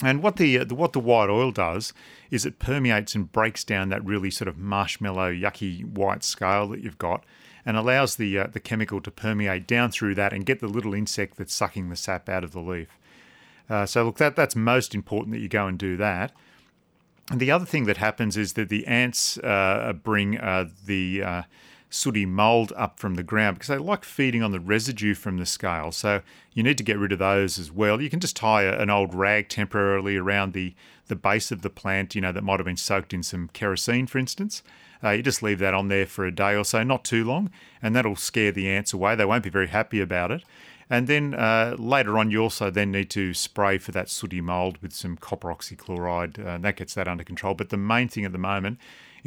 And 0.01 0.23
what 0.23 0.37
the, 0.37 0.59
uh, 0.59 0.65
the 0.65 0.77
what 0.77 0.93
the 0.93 1.01
white 1.01 1.29
oil 1.29 1.51
does 1.51 1.93
is 2.31 2.47
it 2.47 2.61
permeates 2.61 3.15
and 3.15 3.33
breaks 3.33 3.65
down 3.65 3.89
that 3.89 4.05
really 4.05 4.31
sort 4.31 4.47
of 4.47 4.57
marshmallow, 4.57 5.33
yucky 5.33 5.85
white 5.85 6.23
scale 6.23 6.69
that 6.69 6.81
you've 6.81 6.99
got, 6.99 7.25
and 7.67 7.77
allows 7.77 8.17
the 8.17 8.39
uh, 8.39 8.47
the 8.47 8.61
chemical 8.61 9.01
to 9.01 9.11
permeate 9.11 9.67
down 9.67 9.91
through 9.91 10.15
that 10.15 10.33
and 10.33 10.47
get 10.47 10.61
the 10.61 10.69
little 10.69 10.95
insect 10.95 11.37
that's 11.37 11.55
sucking 11.55 11.89
the 11.89 11.97
sap 11.97 12.29
out 12.29 12.45
of 12.45 12.53
the 12.53 12.61
leaf. 12.61 12.89
Uh, 13.69 13.87
so 13.87 14.05
look, 14.05 14.19
that 14.19 14.37
that's 14.37 14.55
most 14.55 14.95
important 14.95 15.33
that 15.35 15.41
you 15.41 15.49
go 15.49 15.67
and 15.67 15.79
do 15.79 15.97
that. 15.97 16.33
And 17.31 17.41
the 17.41 17.51
other 17.51 17.67
thing 17.67 17.85
that 17.85 17.99
happens 17.99 18.37
is 18.37 18.55
that 18.55 18.69
the 18.69 18.87
ants 18.87 19.37
uh, 19.39 19.93
bring 20.03 20.39
uh, 20.39 20.67
the 20.87 21.23
uh, 21.23 21.43
sooty 21.91 22.27
mold 22.27 22.73
up 22.77 22.99
from 22.99 23.15
the 23.15 23.23
ground 23.23 23.57
because 23.57 23.69
they 23.69 23.79
like 23.79 24.05
feeding 24.05 24.43
on 24.43 24.53
the 24.53 24.61
residue 24.61 25.15
from 25.15 25.39
the 25.39 25.47
scale. 25.47 25.91
So 25.91 26.21
you 26.53 26.63
need 26.63 26.79
to 26.79 26.85
get 26.85 26.99
rid 26.99 27.13
of 27.13 27.19
those 27.19 27.59
as 27.59 27.73
well. 27.73 28.01
You 28.01 28.11
can 28.11 28.21
just 28.21 28.37
tie 28.37 28.65
an 28.65 28.91
old 28.91 29.15
rag 29.15 29.49
temporarily 29.49 30.17
around 30.17 30.53
the, 30.53 30.75
the 31.07 31.17
base 31.17 31.51
of 31.51 31.63
the 31.63 31.71
plant, 31.71 32.15
you 32.15 32.21
know, 32.21 32.33
that 32.33 32.45
might 32.45 32.61
have 32.61 32.67
been 32.67 32.77
soaked 32.77 33.15
in 33.15 33.23
some 33.23 33.49
kerosene, 33.53 34.07
for 34.07 34.19
instance. 34.19 34.63
Uh, 35.03 35.11
you 35.11 35.23
just 35.23 35.43
leave 35.43 35.61
that 35.61 35.75
on 35.75 35.89
there 35.89 36.07
for 36.07 36.27
a 36.27 36.35
day 36.35 36.57
or 36.57 36.65
so, 36.65 36.83
not 36.83 37.05
too 37.05 37.25
long, 37.25 37.51
and 37.81 37.95
that'll 37.95 38.17
scare 38.17 38.51
the 38.51 38.69
ants 38.69 38.93
away. 38.93 39.15
They 39.15 39.25
won't 39.25 39.45
be 39.45 39.51
very 39.51 39.69
happy 39.69 40.01
about 40.01 40.33
it. 40.33 40.43
And 40.91 41.07
then 41.07 41.35
uh, 41.35 41.77
later 41.79 42.19
on, 42.19 42.31
you 42.31 42.43
also 42.43 42.71
then 42.71 42.91
need 42.91 43.11
to 43.11 43.35
spray 43.35 43.79
for 43.79 43.93
that 43.93 44.09
sooty 44.09 44.41
mold 44.41 44.79
with 44.79 44.93
some 44.93 45.17
copper 45.17 45.49
oxychloride, 45.49 46.45
uh, 46.45 46.49
and 46.51 46.65
that 46.65 46.77
gets 46.77 46.95
that 46.95 47.07
under 47.07 47.25
control. 47.25 47.55
But 47.55 47.69
the 47.69 47.77
main 47.77 48.09
thing 48.09 48.25
at 48.25 48.33
the 48.33 48.39
moment 48.39 48.79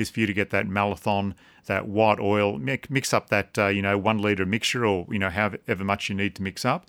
is 0.02 0.10
for 0.10 0.20
you 0.20 0.28
to 0.28 0.34
get 0.34 0.50
that 0.50 0.68
malathion, 0.68 1.34
that 1.66 1.88
white 1.88 2.20
oil, 2.20 2.58
mix, 2.58 3.14
up 3.14 3.30
that 3.30 3.58
uh, 3.58 3.68
you 3.68 3.82
know 3.82 3.98
one 3.98 4.18
liter 4.18 4.46
mixture, 4.46 4.86
or 4.86 5.08
you 5.10 5.20
know 5.20 5.30
however 5.30 5.84
much 5.84 6.10
you 6.10 6.16
need 6.16 6.36
to 6.36 6.44
mix 6.44 6.66
up, 6.66 6.86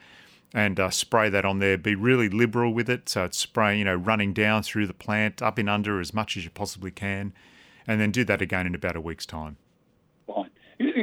and 0.53 0.81
uh, 0.81 0.91
spray 0.91 1.29
that 1.29 1.45
on 1.45 1.59
there. 1.59 1.79
Be 1.79 1.95
really 1.95 2.29
liberal 2.29 2.75
with 2.75 2.91
it, 2.91 3.09
so 3.09 3.25
it's 3.25 3.39
spraying, 3.39 3.79
you 3.79 3.85
know, 3.85 3.95
running 3.95 4.33
down 4.33 4.63
through 4.63 4.87
the 4.87 4.95
plant, 4.95 5.41
up 5.43 5.59
and 5.59 5.69
under 5.69 6.01
as 6.01 6.13
much 6.13 6.37
as 6.37 6.45
you 6.45 6.51
possibly 6.51 6.91
can, 6.91 7.33
and 7.87 8.01
then 8.01 8.11
do 8.11 8.25
that 8.25 8.43
again 8.43 8.67
in 8.67 8.75
about 8.75 8.97
a 8.97 9.01
week's 9.01 9.27
time. 9.27 9.57
Fine. 10.27 10.51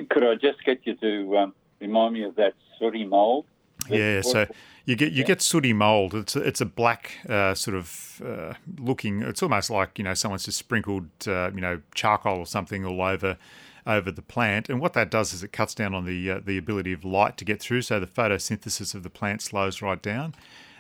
Could 0.10 0.24
I 0.24 0.36
just 0.36 0.64
get 0.66 0.82
you 0.84 0.96
to 0.96 1.38
um, 1.38 1.54
remind 1.80 2.14
me 2.14 2.24
of 2.24 2.36
that 2.36 2.54
sooty 2.78 3.06
mould. 3.06 3.46
Yeah, 3.90 4.22
so 4.22 4.46
you 4.90 4.96
get 4.96 5.14
you 5.14 5.24
get 5.24 5.40
sooty 5.40 5.72
mold. 5.72 6.16
It's 6.16 6.36
a, 6.36 6.40
it's 6.40 6.62
a 6.62 6.66
black 6.66 7.12
uh, 7.30 7.54
sort 7.54 7.78
of 7.78 8.22
uh, 8.26 8.54
looking. 8.80 9.22
It's 9.22 9.44
almost 9.44 9.70
like 9.70 10.00
you 10.00 10.04
know 10.04 10.16
someone's 10.16 10.46
just 10.46 10.58
sprinkled 10.58 11.08
uh, 11.28 11.52
you 11.54 11.62
know 11.62 11.82
charcoal 11.94 12.40
or 12.40 12.48
something 12.48 12.84
all 12.84 13.00
over 13.00 13.38
over 13.86 14.10
the 14.10 14.24
plant. 14.24 14.68
And 14.68 14.82
what 14.82 14.94
that 14.94 15.12
does 15.12 15.32
is 15.32 15.44
it 15.44 15.52
cuts 15.52 15.76
down 15.76 15.94
on 15.94 16.06
the 16.06 16.32
uh, 16.32 16.40
the 16.44 16.58
ability 16.58 16.92
of 16.92 17.06
light 17.06 17.38
to 17.38 17.46
get 17.46 17.60
through. 17.60 17.84
So 17.84 18.00
the 18.00 18.08
photosynthesis 18.08 18.96
of 18.96 19.04
the 19.04 19.12
plant 19.12 19.44
slows 19.44 19.80
right 19.80 20.02
down. 20.02 20.34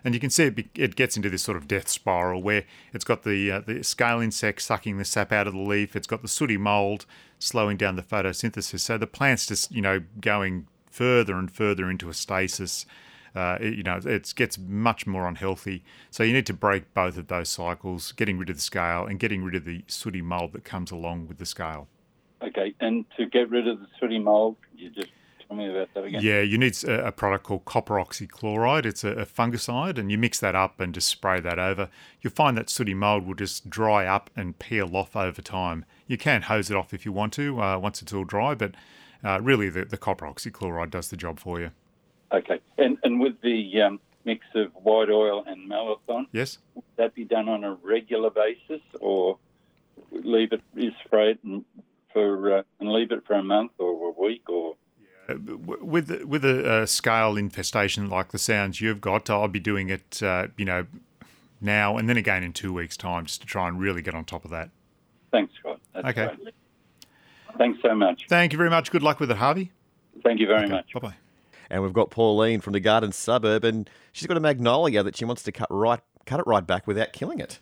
And 0.04 0.14
you 0.16 0.20
can 0.20 0.30
see 0.30 0.46
it, 0.46 0.56
be, 0.56 0.70
it 0.76 0.96
gets 0.96 1.18
into 1.18 1.30
this 1.30 1.44
sort 1.44 1.58
of 1.58 1.68
death 1.68 1.90
spiral 1.90 2.42
where 2.42 2.64
it's 2.94 3.04
got 3.04 3.22
the 3.22 3.52
uh, 3.52 3.60
the 3.60 3.84
scale 3.84 4.22
insect 4.22 4.64
sucking 4.64 4.98
the 4.98 5.06
sap 5.06 5.32
out 5.32 5.46
of 5.46 5.54
the 5.54 5.60
leaf. 5.60 5.96
It's 5.96 6.08
got 6.08 6.24
the 6.24 6.28
sooty 6.28 6.58
mold 6.58 7.06
slowing 7.38 7.78
down 7.78 7.96
the 7.96 8.02
photosynthesis. 8.02 8.80
So 8.80 8.98
the 8.98 9.06
plant's 9.06 9.46
just 9.46 9.72
you 9.72 9.84
know 9.84 10.02
going 10.20 10.66
further 10.90 11.38
and 11.38 11.52
further 11.52 11.92
into 11.92 12.10
a 12.10 12.14
stasis. 12.16 12.88
Uh, 13.36 13.58
it, 13.60 13.76
you 13.76 13.84
know, 13.84 14.00
it 14.04 14.34
gets 14.36 14.58
much 14.58 15.06
more 15.08 15.28
unhealthy. 15.28 15.84
So 16.12 16.24
you 16.24 16.34
need 16.34 16.46
to 16.48 16.54
break 16.54 16.94
both 16.94 17.18
of 17.18 17.28
those 17.28 17.50
cycles, 17.50 18.12
getting 18.12 18.38
rid 18.38 18.50
of 18.50 18.56
the 18.56 18.62
scale 18.62 19.06
and 19.06 19.20
getting 19.20 19.44
rid 19.44 19.56
of 19.56 19.66
the 19.66 19.84
sooty 19.88 20.22
mold 20.22 20.54
that 20.54 20.64
comes 20.64 20.92
along 20.92 21.28
with 21.28 21.38
the 21.38 21.46
scale. 21.46 21.88
Okay, 22.42 22.74
and 22.80 23.06
to 23.18 23.26
get 23.26 23.50
rid 23.50 23.68
of 23.68 23.80
the 23.80 23.88
sooty 24.00 24.20
mold, 24.20 24.56
you 24.76 24.90
just 24.90 25.12
tell 25.48 25.58
me 25.58 25.70
about 25.70 25.94
that 25.94 26.04
again. 26.06 26.22
Yeah, 26.24 26.42
you 26.42 26.58
need 26.58 26.82
a, 26.86 27.08
a 27.08 27.12
product 27.12 27.44
called 27.44 27.66
copper 27.66 27.96
oxychloride. 27.96 28.86
It's 28.86 29.04
a, 29.04 29.10
a, 29.10 29.26
fungicide, 29.26 29.98
and 29.98 30.10
you 30.10 30.18
mix 30.18 30.40
that 30.40 30.56
up 30.56 30.80
and 30.80 30.94
just 30.94 31.10
spray 31.10 31.42
that 31.42 31.60
over. 31.60 31.90
You'll 32.22 32.34
find 32.34 32.58
that 32.58 32.70
sooty 32.70 32.94
mold 32.94 33.28
will 33.28 33.36
just 33.36 33.70
dry 33.70 34.06
up 34.06 34.30
and 34.36 34.58
peel 34.58 34.96
off 34.96 35.16
over 35.16 35.42
time. 35.42 35.86
You 36.08 36.18
can 36.18 36.44
hose 36.44 36.72
it 36.72 36.78
off 36.78 36.94
if 36.94 37.06
you 37.06 37.12
want 37.12 37.34
to 37.34 37.62
uh, 37.62 37.78
once 37.78 38.02
it's 38.02 38.14
all 38.14 38.24
dry, 38.24 38.56
but 38.56 38.76
uh, 39.24 39.40
really 39.42 39.70
the, 39.70 39.86
the 39.86 39.98
copper 39.98 40.26
oxychloride 40.26 40.92
does 40.92 41.10
the 41.10 41.18
job 41.18 41.40
for 41.40 41.60
you. 41.60 41.72
Okay, 42.32 42.60
and 42.78 42.98
and 43.04 43.20
with 43.20 43.42
the 43.42 43.82
um, 43.82 44.00
mix 44.24 44.46
of 44.56 44.72
white 44.74 45.10
oil 45.10 45.44
and 45.48 45.70
malathion, 45.70 46.28
yes, 46.32 46.60
would 46.76 46.84
that 46.98 47.16
be 47.16 47.24
done 47.24 47.50
on 47.50 47.64
a 47.64 47.74
regular 47.74 48.30
basis, 48.30 48.82
or 49.00 49.38
leave 50.12 50.54
it 50.54 50.62
is 50.76 50.94
sprayed 51.06 51.40
and 51.44 51.66
for 52.14 52.58
uh, 52.58 52.64
and 52.80 52.92
leave 52.92 53.12
it 53.12 53.26
for 53.26 53.34
a 53.34 53.44
month 53.44 53.72
or 53.80 54.10
a 54.10 54.22
week 54.22 54.50
or? 54.50 54.76
With 55.28 56.24
with 56.24 56.44
a, 56.44 56.82
a, 56.82 56.88
scale 56.88 57.38
infestation 57.38 58.10
like 58.10 58.32
the 58.32 58.40
sounds 58.40 58.82
you've 58.82 59.00
got, 59.00 59.30
I'll 59.30 59.48
be 59.48 59.60
doing 59.60 59.90
it, 59.90 60.24
uh, 60.24 60.48
you 60.58 60.66
know, 60.66 60.88
now 61.62 61.98
and 61.98 62.10
then 62.10 62.18
again 62.18 62.42
in 62.42 62.52
two 62.52 62.74
weeks' 62.74 62.98
time, 62.98 63.28
just 63.28 63.42
to 63.42 63.48
try 63.48 63.68
and 63.68 63.80
really 63.80 64.02
get 64.02 64.16
on 64.16 64.26
top 64.26 64.44
of 64.44 64.50
that. 64.50 64.72
Thanks, 65.32 65.54
Scott. 65.60 65.80
That's 65.94 66.08
okay. 66.08 66.36
Great. 66.42 66.56
Thanks 67.60 67.80
so 67.84 67.94
much. 67.94 68.26
Thank 68.28 68.54
you 68.54 68.58
very 68.58 68.72
much. 68.72 68.90
Good 68.90 69.04
luck 69.04 69.20
with 69.20 69.30
it, 69.30 69.38
Harvey. 69.38 69.72
Thank 70.24 70.40
you 70.40 70.48
very 70.48 70.64
okay. 70.64 70.72
much. 70.72 70.94
Bye 70.94 71.00
bye. 71.00 71.16
And 71.70 71.84
we've 71.84 71.94
got 71.94 72.10
Pauline 72.10 72.62
from 72.62 72.74
the 72.74 72.80
Garden 72.80 73.12
Suburb, 73.12 73.64
and 73.64 73.90
she's 74.12 74.28
got 74.28 74.38
a 74.38 74.42
magnolia 74.42 75.04
that 75.04 75.16
she 75.16 75.26
wants 75.26 75.44
to 75.44 75.52
cut 75.52 75.68
right, 75.70 76.00
cut 76.26 76.40
it 76.40 76.48
right 76.48 76.66
back 76.66 76.88
without 76.88 77.14
killing 77.14 77.40
it. 77.40 77.60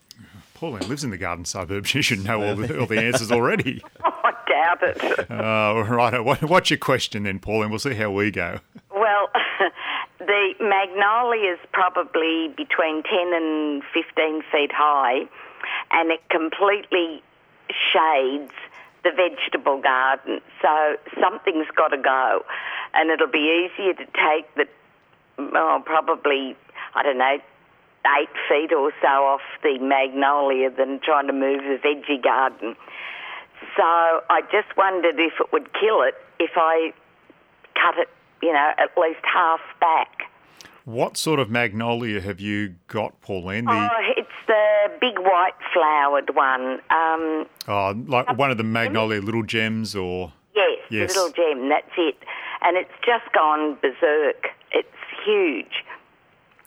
Pauline 0.53 0.87
lives 0.89 1.03
in 1.03 1.11
the 1.11 1.17
Garden 1.17 1.45
Suburb. 1.45 1.85
She 1.87 2.01
should 2.01 2.23
know 2.23 2.41
all 2.43 2.55
the, 2.55 2.79
all 2.79 2.85
the 2.85 2.99
answers 2.99 3.31
already. 3.31 3.83
I 4.03 4.33
doubt 4.47 4.83
it. 4.83 5.31
Uh, 5.31 5.83
right. 5.87 6.19
What's 6.43 6.69
your 6.69 6.79
question 6.79 7.23
then, 7.23 7.39
Pauline? 7.39 7.69
We'll 7.69 7.79
see 7.79 7.93
how 7.93 8.11
we 8.11 8.31
go. 8.31 8.59
Well, 8.91 9.29
the 10.19 10.53
magnolia 10.59 11.53
is 11.53 11.59
probably 11.73 12.53
between 12.55 13.03
10 13.03 13.33
and 13.33 13.83
15 13.93 14.41
feet 14.51 14.71
high, 14.73 15.27
and 15.91 16.11
it 16.11 16.21
completely 16.29 17.21
shades 17.69 18.51
the 19.03 19.11
vegetable 19.11 19.81
garden. 19.81 20.41
So 20.61 20.95
something's 21.21 21.67
got 21.75 21.89
to 21.89 21.97
go, 21.97 22.43
and 22.93 23.09
it'll 23.09 23.27
be 23.31 23.69
easier 23.69 23.93
to 23.93 24.05
take 24.05 24.53
the, 24.55 24.67
oh, 25.39 25.81
probably, 25.85 26.55
I 26.95 27.03
don't 27.03 27.17
know, 27.17 27.37
eight 28.19 28.29
feet 28.49 28.73
or 28.73 28.91
so 29.01 29.07
off 29.07 29.41
the 29.63 29.77
magnolia 29.79 30.69
than 30.71 30.99
trying 31.03 31.27
to 31.27 31.33
move 31.33 31.61
the 31.63 31.77
veggie 31.83 32.21
garden. 32.23 32.75
So 33.75 33.83
I 33.83 34.41
just 34.51 34.75
wondered 34.77 35.19
if 35.19 35.33
it 35.39 35.51
would 35.51 35.73
kill 35.73 36.01
it 36.03 36.15
if 36.39 36.51
I 36.55 36.93
cut 37.73 37.97
it, 37.97 38.09
you 38.41 38.53
know, 38.53 38.71
at 38.77 38.97
least 38.97 39.19
half 39.23 39.59
back. 39.79 40.29
What 40.85 41.17
sort 41.17 41.39
of 41.39 41.49
magnolia 41.49 42.21
have 42.21 42.39
you 42.39 42.75
got, 42.87 43.19
Pauline? 43.19 43.65
The... 43.65 43.71
Oh, 43.71 44.23
the 44.47 44.91
big 44.99 45.19
white 45.19 45.53
flowered 45.73 46.35
one. 46.35 46.79
Um, 46.89 47.45
oh, 47.67 47.93
like 48.07 48.37
one 48.37 48.51
of 48.51 48.57
the 48.57 48.63
magnolia 48.63 49.21
little 49.21 49.43
gems, 49.43 49.95
or 49.95 50.33
yes, 50.55 50.79
yes, 50.89 51.13
the 51.13 51.21
little 51.21 51.33
gem. 51.33 51.69
That's 51.69 51.85
it, 51.97 52.17
and 52.61 52.77
it's 52.77 52.91
just 53.05 53.31
gone 53.33 53.77
berserk. 53.81 54.47
It's 54.71 54.87
huge. 55.25 55.83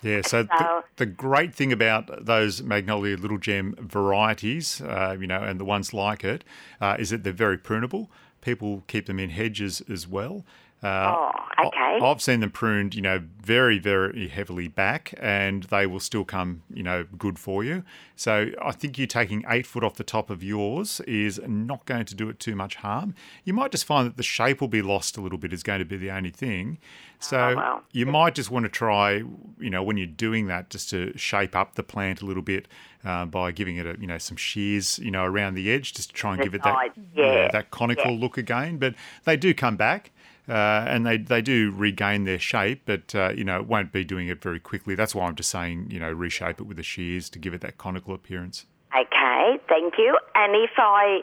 Yeah, 0.02 0.22
so 0.24 0.44
the, 0.44 0.84
the, 0.96 1.04
great 1.04 1.54
thing 1.54 1.72
about 1.74 2.24
those 2.24 2.62
Magnolia 2.62 3.18
Little 3.18 3.36
Gem 3.36 3.74
varieties, 3.78 4.80
uh, 4.80 5.14
you 5.20 5.26
know, 5.26 5.42
and 5.42 5.60
the 5.60 5.64
ones 5.64 5.92
like 5.92 6.24
it, 6.24 6.42
uh, 6.80 6.96
is 6.98 7.10
that 7.10 7.22
they're 7.22 7.34
very 7.34 7.58
prunable. 7.58 8.08
People 8.40 8.82
keep 8.86 9.04
them 9.04 9.20
in 9.20 9.28
hedges 9.28 9.82
as 9.90 10.08
well. 10.08 10.46
Uh, 10.82 11.14
oh, 11.14 11.66
okay. 11.66 11.98
I've 12.02 12.22
seen 12.22 12.40
them 12.40 12.50
pruned, 12.50 12.94
you 12.94 13.02
know, 13.02 13.22
very, 13.42 13.78
very 13.78 14.28
heavily 14.28 14.66
back, 14.66 15.12
and 15.18 15.64
they 15.64 15.86
will 15.86 16.00
still 16.00 16.24
come, 16.24 16.62
you 16.72 16.82
know, 16.82 17.04
good 17.18 17.38
for 17.38 17.62
you. 17.62 17.84
So 18.16 18.50
I 18.62 18.72
think 18.72 18.98
you 18.98 19.06
taking 19.06 19.44
eight 19.48 19.66
foot 19.66 19.84
off 19.84 19.96
the 19.96 20.04
top 20.04 20.30
of 20.30 20.42
yours 20.42 21.00
is 21.00 21.38
not 21.46 21.84
going 21.84 22.06
to 22.06 22.14
do 22.14 22.30
it 22.30 22.38
too 22.38 22.56
much 22.56 22.76
harm. 22.76 23.14
You 23.44 23.52
might 23.52 23.72
just 23.72 23.84
find 23.84 24.06
that 24.06 24.16
the 24.16 24.22
shape 24.22 24.60
will 24.62 24.68
be 24.68 24.80
lost 24.80 25.18
a 25.18 25.20
little 25.20 25.38
bit. 25.38 25.52
Is 25.52 25.62
going 25.62 25.80
to 25.80 25.84
be 25.84 25.98
the 25.98 26.10
only 26.10 26.30
thing. 26.30 26.78
So 27.18 27.38
oh, 27.38 27.54
wow. 27.56 27.82
you 27.92 28.06
might 28.06 28.34
just 28.34 28.50
want 28.50 28.64
to 28.64 28.70
try, 28.70 29.22
you 29.58 29.68
know, 29.68 29.82
when 29.82 29.98
you're 29.98 30.06
doing 30.06 30.46
that, 30.46 30.70
just 30.70 30.88
to 30.90 31.16
shape 31.18 31.54
up 31.54 31.74
the 31.74 31.82
plant 31.82 32.22
a 32.22 32.24
little 32.24 32.42
bit 32.42 32.66
uh, 33.04 33.26
by 33.26 33.52
giving 33.52 33.76
it, 33.76 33.84
a, 33.84 34.00
you 34.00 34.06
know, 34.06 34.16
some 34.16 34.38
shears, 34.38 34.98
you 34.98 35.10
know, 35.10 35.24
around 35.24 35.54
the 35.54 35.70
edge, 35.70 35.92
just 35.92 36.08
to 36.08 36.14
try 36.14 36.32
and 36.32 36.40
the 36.40 36.44
give 36.44 36.54
it 36.54 36.62
that, 36.62 36.92
yeah. 37.14 37.48
that 37.52 37.70
conical 37.70 38.12
yeah. 38.12 38.18
look 38.18 38.38
again. 38.38 38.78
But 38.78 38.94
they 39.24 39.36
do 39.36 39.52
come 39.52 39.76
back. 39.76 40.12
Uh, 40.50 40.84
and 40.88 41.06
they, 41.06 41.16
they 41.16 41.40
do 41.40 41.70
regain 41.70 42.24
their 42.24 42.38
shape, 42.38 42.82
but 42.84 43.14
uh, 43.14 43.28
you 43.28 43.44
know 43.44 43.60
it 43.60 43.66
won't 43.68 43.92
be 43.92 44.02
doing 44.02 44.26
it 44.26 44.42
very 44.42 44.58
quickly. 44.58 44.96
That's 44.96 45.14
why 45.14 45.26
I'm 45.26 45.36
just 45.36 45.48
saying 45.50 45.86
you 45.90 46.00
know 46.00 46.10
reshape 46.10 46.60
it 46.60 46.64
with 46.64 46.76
the 46.76 46.82
shears 46.82 47.30
to 47.30 47.38
give 47.38 47.54
it 47.54 47.60
that 47.60 47.78
conical 47.78 48.14
appearance. 48.14 48.66
Okay, 48.92 49.60
thank 49.68 49.94
you. 49.96 50.18
And 50.34 50.56
if 50.56 50.72
I 50.76 51.20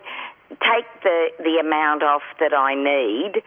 take 0.51 0.85
the 1.03 1.27
the 1.39 1.57
amount 1.59 2.03
off 2.03 2.21
that 2.39 2.53
I 2.53 2.73
need, 2.73 3.43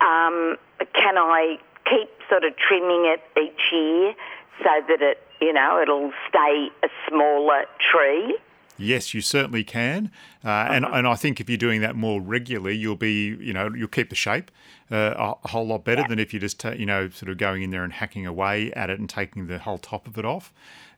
um, 0.00 0.56
can 0.94 1.18
I 1.18 1.58
keep 1.84 2.08
sort 2.30 2.44
of 2.44 2.56
trimming 2.56 3.04
it 3.04 3.20
each 3.38 3.70
year 3.70 4.14
so 4.62 4.70
that 4.88 5.02
it 5.02 5.18
you 5.42 5.52
know 5.52 5.78
it'll 5.78 6.12
stay 6.26 6.70
a 6.82 6.88
smaller 7.06 7.66
tree? 7.78 8.38
Yes, 8.78 9.14
you 9.14 9.20
certainly 9.20 9.64
can, 9.64 10.10
uh, 10.44 10.48
and 10.48 10.84
and 10.84 11.06
I 11.06 11.14
think 11.14 11.40
if 11.40 11.48
you're 11.48 11.58
doing 11.58 11.82
that 11.82 11.94
more 11.94 12.20
regularly, 12.20 12.74
you'll 12.74 12.96
be 12.96 13.36
you 13.38 13.52
know 13.52 13.70
you'll 13.74 13.88
keep 13.88 14.08
the 14.08 14.16
shape 14.16 14.50
uh, 14.90 15.34
a 15.42 15.48
whole 15.48 15.66
lot 15.66 15.84
better 15.84 16.02
yeah. 16.02 16.08
than 16.08 16.18
if 16.18 16.32
you're 16.32 16.40
just 16.40 16.60
ta- 16.60 16.70
you 16.72 16.86
know 16.86 17.08
sort 17.10 17.30
of 17.30 17.38
going 17.38 17.62
in 17.62 17.70
there 17.70 17.84
and 17.84 17.92
hacking 17.94 18.26
away 18.26 18.72
at 18.72 18.90
it 18.90 18.98
and 18.98 19.08
taking 19.08 19.46
the 19.46 19.58
whole 19.58 19.78
top 19.78 20.06
of 20.06 20.18
it 20.18 20.24
off. 20.24 20.52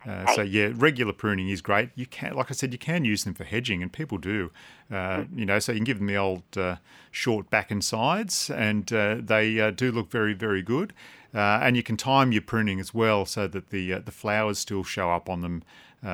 Uh, 0.06 0.34
so 0.34 0.42
yeah, 0.42 0.70
regular 0.74 1.12
pruning 1.12 1.48
is 1.48 1.62
great. 1.62 1.90
You 1.94 2.06
can, 2.06 2.34
like 2.34 2.50
I 2.50 2.54
said, 2.54 2.72
you 2.72 2.78
can 2.78 3.04
use 3.04 3.24
them 3.24 3.34
for 3.34 3.44
hedging, 3.44 3.82
and 3.82 3.92
people 3.92 4.18
do. 4.18 4.50
Uh, 4.90 5.24
you 5.34 5.46
know, 5.46 5.58
so 5.58 5.72
you 5.72 5.78
can 5.78 5.84
give 5.84 5.98
them 5.98 6.08
the 6.08 6.16
old 6.16 6.42
uh, 6.56 6.76
short 7.10 7.48
back 7.48 7.70
and 7.70 7.82
sides, 7.82 8.50
and 8.50 8.92
uh, 8.92 9.16
they 9.20 9.58
uh, 9.60 9.70
do 9.70 9.90
look 9.90 10.10
very, 10.10 10.34
very 10.34 10.62
good. 10.62 10.92
Uh, 11.34 11.58
and 11.62 11.76
you 11.76 11.82
can 11.82 11.96
time 11.96 12.32
your 12.32 12.42
pruning 12.42 12.78
as 12.78 12.92
well, 12.92 13.24
so 13.24 13.46
that 13.46 13.70
the 13.70 13.92
the 13.92 14.12
flowers 14.12 14.58
still 14.58 14.84
show 14.84 15.10
up 15.10 15.28
on 15.28 15.40
them. 15.40 15.62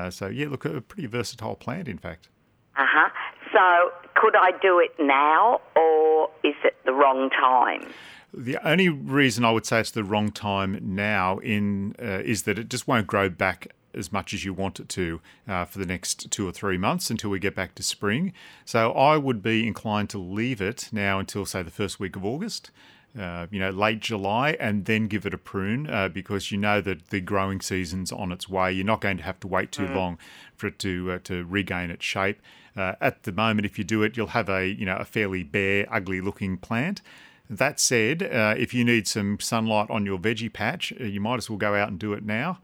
So 0.09 0.27
yeah, 0.27 0.47
look, 0.47 0.65
a 0.65 0.81
pretty 0.81 1.07
versatile 1.07 1.55
plant, 1.55 1.87
in 1.87 1.97
fact. 1.97 2.29
Uh 2.77 2.85
huh. 2.87 3.09
So 3.51 3.91
could 4.15 4.35
I 4.35 4.51
do 4.61 4.79
it 4.79 4.91
now, 4.99 5.61
or 5.75 6.29
is 6.43 6.55
it 6.63 6.75
the 6.85 6.93
wrong 6.93 7.29
time? 7.29 7.87
The 8.33 8.57
only 8.65 8.87
reason 8.87 9.43
I 9.43 9.51
would 9.51 9.65
say 9.65 9.81
it's 9.81 9.91
the 9.91 10.05
wrong 10.05 10.31
time 10.31 10.79
now 10.81 11.39
in 11.39 11.95
uh, 12.01 12.21
is 12.23 12.43
that 12.43 12.57
it 12.57 12.69
just 12.69 12.87
won't 12.87 13.07
grow 13.07 13.29
back 13.29 13.73
as 13.93 14.11
much 14.11 14.33
as 14.33 14.45
you 14.45 14.53
want 14.53 14.79
it 14.79 14.87
to 14.87 15.19
uh, 15.47 15.65
for 15.65 15.79
the 15.79 15.85
next 15.85 16.31
two 16.31 16.47
or 16.47 16.51
three 16.53 16.77
months 16.77 17.09
until 17.09 17.29
we 17.29 17.39
get 17.39 17.55
back 17.55 17.75
to 17.75 17.83
spring. 17.83 18.31
So 18.63 18.93
I 18.93 19.17
would 19.17 19.41
be 19.43 19.67
inclined 19.67 20.09
to 20.11 20.17
leave 20.17 20.61
it 20.61 20.87
now 20.93 21.19
until 21.19 21.45
say 21.45 21.61
the 21.61 21.71
first 21.71 21.99
week 21.99 22.15
of 22.15 22.23
August. 22.23 22.71
Uh, 23.19 23.45
you 23.51 23.59
know, 23.59 23.71
late 23.71 23.99
July, 23.99 24.51
and 24.57 24.85
then 24.85 25.07
give 25.07 25.25
it 25.25 25.33
a 25.33 25.37
prune 25.37 25.89
uh, 25.89 26.07
because 26.07 26.49
you 26.49 26.57
know 26.57 26.79
that 26.79 27.09
the 27.09 27.19
growing 27.19 27.59
season's 27.59 28.09
on 28.09 28.31
its 28.31 28.47
way. 28.47 28.71
You're 28.71 28.85
not 28.85 29.01
going 29.01 29.17
to 29.17 29.23
have 29.23 29.37
to 29.41 29.47
wait 29.47 29.73
too 29.73 29.83
mm. 29.83 29.93
long 29.93 30.17
for 30.55 30.67
it 30.67 30.79
to 30.79 31.11
uh, 31.11 31.19
to 31.25 31.43
regain 31.43 31.91
its 31.91 32.05
shape. 32.05 32.41
Uh, 32.73 32.93
at 33.01 33.23
the 33.23 33.33
moment, 33.33 33.65
if 33.65 33.77
you 33.77 33.83
do 33.83 34.01
it, 34.01 34.15
you'll 34.15 34.27
have 34.27 34.47
a 34.47 34.65
you 34.65 34.85
know 34.85 34.95
a 34.95 35.03
fairly 35.03 35.43
bare, 35.43 35.85
ugly-looking 35.93 36.55
plant. 36.57 37.01
That 37.49 37.81
said, 37.81 38.23
uh, 38.23 38.55
if 38.57 38.73
you 38.73 38.85
need 38.85 39.09
some 39.09 39.41
sunlight 39.41 39.89
on 39.89 40.05
your 40.05 40.17
veggie 40.17 40.53
patch, 40.53 40.91
you 40.91 41.19
might 41.19 41.35
as 41.35 41.49
well 41.49 41.57
go 41.57 41.75
out 41.75 41.89
and 41.89 41.99
do 41.99 42.13
it 42.13 42.23
now. 42.23 42.59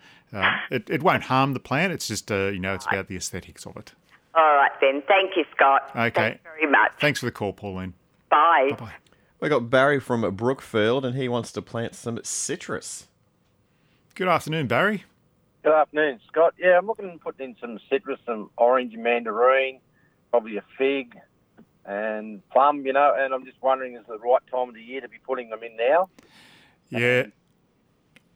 It, 0.71 0.89
it 0.89 1.03
won't 1.03 1.23
harm 1.23 1.55
the 1.55 1.59
plant. 1.59 1.91
It's 1.91 2.07
just 2.07 2.31
uh, 2.31 2.47
you 2.47 2.59
know 2.59 2.73
it's 2.73 2.85
about 2.85 3.09
the 3.09 3.17
aesthetics 3.17 3.65
of 3.65 3.75
it. 3.75 3.91
All 4.33 4.55
right 4.55 4.71
then. 4.79 5.03
Thank 5.07 5.35
you, 5.35 5.43
Scott. 5.53 5.89
Okay. 5.93 6.11
Thanks 6.11 6.39
very 6.43 6.71
much. 6.71 6.91
Thanks 7.01 7.19
for 7.19 7.25
the 7.25 7.33
call, 7.33 7.51
Pauline. 7.51 7.95
Bye. 8.29 8.69
Bye. 8.77 8.93
We 9.39 9.49
got 9.49 9.69
Barry 9.69 9.99
from 9.99 10.29
Brookfield, 10.35 11.05
and 11.05 11.15
he 11.15 11.29
wants 11.29 11.51
to 11.51 11.61
plant 11.61 11.93
some 11.93 12.19
citrus. 12.23 13.07
Good 14.15 14.27
afternoon, 14.27 14.65
Barry. 14.65 15.03
Good 15.63 15.73
afternoon, 15.73 16.19
Scott. 16.27 16.55
Yeah, 16.57 16.77
I'm 16.77 16.87
looking 16.87 17.11
to 17.11 17.17
put 17.19 17.39
in 17.39 17.55
some 17.61 17.79
citrus, 17.87 18.19
some 18.25 18.49
orange 18.57 18.95
and 18.95 19.03
mandarin, 19.03 19.79
probably 20.31 20.57
a 20.57 20.63
fig 20.77 21.15
and 21.85 22.47
plum, 22.49 22.85
you 22.85 22.93
know, 22.93 23.13
and 23.17 23.33
I'm 23.33 23.45
just 23.45 23.61
wondering 23.61 23.95
is 23.95 24.05
the 24.07 24.17
right 24.17 24.41
time 24.51 24.69
of 24.69 24.75
the 24.75 24.81
year 24.81 25.01
to 25.01 25.07
be 25.07 25.17
putting 25.25 25.49
them 25.49 25.63
in 25.63 25.77
now? 25.77 26.09
Yeah. 26.89 27.27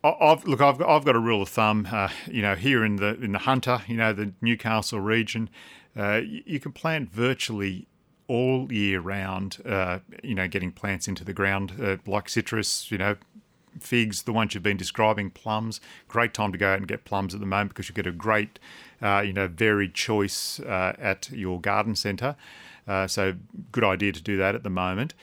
I've, 0.03 0.45
look, 0.45 0.61
I've 0.61 0.77
got, 0.77 0.89
I've 0.89 1.05
got 1.05 1.15
a 1.15 1.19
rule 1.19 1.41
of 1.41 1.49
thumb. 1.49 1.87
Uh, 1.91 2.09
you 2.27 2.41
know, 2.41 2.55
here 2.55 2.83
in 2.83 2.95
the 2.95 3.21
in 3.21 3.33
the 3.33 3.39
Hunter, 3.39 3.81
you 3.87 3.95
know, 3.95 4.13
the 4.13 4.33
Newcastle 4.41 4.99
region, 4.99 5.49
uh, 5.95 6.21
you, 6.23 6.41
you 6.45 6.59
can 6.59 6.71
plant 6.71 7.11
virtually 7.11 7.87
all 8.31 8.71
year 8.71 9.01
round. 9.01 9.57
Uh, 9.65 9.99
you 10.23 10.33
know, 10.33 10.47
getting 10.47 10.71
plants 10.71 11.07
into 11.07 11.25
the 11.25 11.33
ground 11.33 11.73
uh, 11.83 11.97
like 12.07 12.29
citrus. 12.29 12.89
You 12.89 12.97
know, 12.97 13.15
figs, 13.79 14.23
the 14.23 14.31
ones 14.31 14.53
you've 14.53 14.63
been 14.63 14.77
describing, 14.77 15.31
plums. 15.31 15.81
Great 16.07 16.33
time 16.33 16.53
to 16.53 16.57
go 16.57 16.71
out 16.71 16.77
and 16.77 16.87
get 16.87 17.03
plums 17.03 17.33
at 17.33 17.41
the 17.41 17.45
moment 17.45 17.71
because 17.71 17.89
you 17.89 17.95
get 17.95 18.07
a 18.07 18.11
great, 18.11 18.57
uh, 19.01 19.21
you 19.25 19.33
know, 19.33 19.47
varied 19.47 19.93
choice 19.93 20.61
uh, 20.61 20.95
at 20.97 21.29
your 21.31 21.59
garden 21.59 21.93
centre. 21.93 22.37
Uh, 22.87 23.05
so 23.05 23.35
good 23.73 23.83
idea 23.83 24.13
to 24.13 24.21
do 24.21 24.37
that 24.37 24.55
at 24.55 24.63
the 24.63 24.69
moment. 24.69 25.13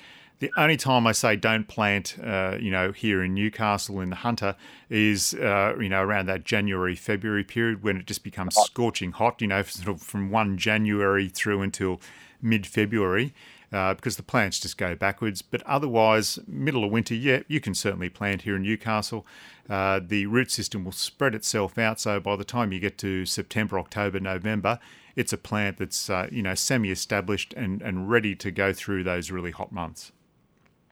The 0.40 0.52
only 0.56 0.76
time 0.76 1.06
I 1.06 1.12
say 1.12 1.34
don't 1.34 1.66
plant, 1.66 2.16
uh, 2.22 2.58
you 2.60 2.70
know, 2.70 2.92
here 2.92 3.24
in 3.24 3.34
Newcastle 3.34 4.00
in 4.00 4.10
the 4.10 4.16
Hunter 4.16 4.54
is, 4.88 5.34
uh, 5.34 5.74
you 5.80 5.88
know, 5.88 6.00
around 6.02 6.26
that 6.26 6.44
January 6.44 6.94
February 6.94 7.42
period 7.42 7.82
when 7.82 7.96
it 7.96 8.06
just 8.06 8.22
becomes 8.22 8.54
scorching 8.54 9.12
hot. 9.12 9.40
You 9.40 9.48
know, 9.48 9.62
sort 9.62 9.88
of 9.88 10.02
from 10.02 10.30
one 10.30 10.58
January 10.58 11.28
through 11.28 11.62
until 11.62 12.00
mid 12.42 12.66
February. 12.66 13.34
Uh, 13.70 13.92
because 13.92 14.16
the 14.16 14.22
plants 14.22 14.58
just 14.58 14.78
go 14.78 14.94
backwards. 14.94 15.42
But 15.42 15.62
otherwise, 15.64 16.38
middle 16.46 16.84
of 16.84 16.90
winter, 16.90 17.14
yeah, 17.14 17.40
you 17.48 17.60
can 17.60 17.74
certainly 17.74 18.08
plant 18.08 18.40
here 18.42 18.56
in 18.56 18.62
Newcastle. 18.62 19.26
Uh, 19.68 20.00
the 20.02 20.24
root 20.24 20.50
system 20.50 20.86
will 20.86 20.92
spread 20.92 21.34
itself 21.34 21.76
out, 21.76 22.00
so 22.00 22.18
by 22.18 22.34
the 22.34 22.44
time 22.44 22.72
you 22.72 22.80
get 22.80 22.96
to 22.98 23.26
September, 23.26 23.78
October, 23.78 24.20
November, 24.20 24.78
it's 25.16 25.34
a 25.34 25.36
plant 25.36 25.76
that's 25.76 26.08
uh, 26.08 26.28
you 26.32 26.42
know 26.42 26.54
semi-established 26.54 27.52
and, 27.54 27.82
and 27.82 28.08
ready 28.08 28.34
to 28.36 28.50
go 28.50 28.72
through 28.72 29.04
those 29.04 29.30
really 29.30 29.50
hot 29.50 29.70
months. 29.70 30.12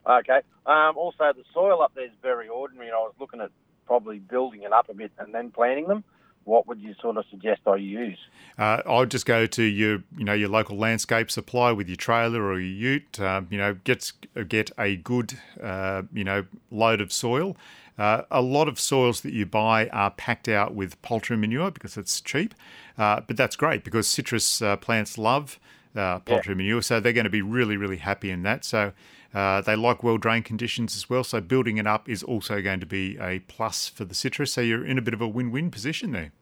Okay. 0.06 0.40
Um, 0.66 0.96
also, 0.96 1.32
the 1.32 1.44
soil 1.54 1.80
up 1.80 1.92
there 1.94 2.04
is 2.04 2.12
very 2.22 2.48
ordinary. 2.48 2.90
I 2.90 2.96
was 2.96 3.14
looking 3.18 3.40
at 3.40 3.50
probably 3.86 4.18
building 4.18 4.64
it 4.64 4.72
up 4.72 4.88
a 4.88 4.94
bit 4.94 5.12
and 5.18 5.32
then 5.32 5.50
planting 5.50 5.86
them. 5.86 6.04
What 6.46 6.68
would 6.68 6.80
you 6.80 6.94
sort 7.02 7.16
of 7.16 7.24
suggest 7.28 7.62
I 7.66 7.74
use? 7.74 8.18
Uh, 8.56 8.80
I'd 8.88 9.10
just 9.10 9.26
go 9.26 9.46
to 9.46 9.62
your, 9.64 10.04
you 10.16 10.24
know, 10.24 10.32
your 10.32 10.48
local 10.48 10.78
landscape 10.78 11.28
supply 11.28 11.72
with 11.72 11.88
your 11.88 11.96
trailer 11.96 12.40
or 12.40 12.60
your 12.60 12.92
ute. 12.92 13.18
Um, 13.18 13.48
you 13.50 13.58
know, 13.58 13.74
get 13.82 14.12
get 14.48 14.70
a 14.78 14.94
good, 14.94 15.38
uh, 15.60 16.02
you 16.12 16.22
know, 16.22 16.44
load 16.70 17.00
of 17.00 17.12
soil. 17.12 17.56
Uh, 17.98 18.22
a 18.30 18.40
lot 18.40 18.68
of 18.68 18.78
soils 18.78 19.22
that 19.22 19.32
you 19.32 19.44
buy 19.44 19.88
are 19.88 20.12
packed 20.12 20.48
out 20.48 20.72
with 20.72 21.00
poultry 21.02 21.36
manure 21.36 21.72
because 21.72 21.96
it's 21.96 22.20
cheap, 22.20 22.54
uh, 22.96 23.20
but 23.26 23.36
that's 23.36 23.56
great 23.56 23.82
because 23.82 24.06
citrus 24.06 24.62
uh, 24.62 24.76
plants 24.76 25.18
love 25.18 25.58
uh, 25.96 26.20
poultry 26.20 26.54
manure, 26.54 26.80
so 26.80 27.00
they're 27.00 27.12
going 27.12 27.24
to 27.24 27.30
be 27.30 27.42
really, 27.42 27.76
really 27.76 27.98
happy 27.98 28.30
in 28.30 28.42
that. 28.44 28.64
So. 28.64 28.92
Uh, 29.36 29.60
they 29.60 29.76
like 29.76 30.02
well 30.02 30.16
drained 30.16 30.46
conditions 30.46 30.96
as 30.96 31.10
well, 31.10 31.22
so 31.22 31.42
building 31.42 31.76
it 31.76 31.86
up 31.86 32.08
is 32.08 32.22
also 32.22 32.62
going 32.62 32.80
to 32.80 32.86
be 32.86 33.18
a 33.20 33.40
plus 33.40 33.86
for 33.86 34.06
the 34.06 34.14
citrus. 34.14 34.54
So 34.54 34.62
you're 34.62 34.82
in 34.82 34.96
a 34.96 35.02
bit 35.02 35.12
of 35.12 35.20
a 35.20 35.28
win 35.28 35.50
win 35.50 35.70
position 35.70 36.12
there. 36.12 36.32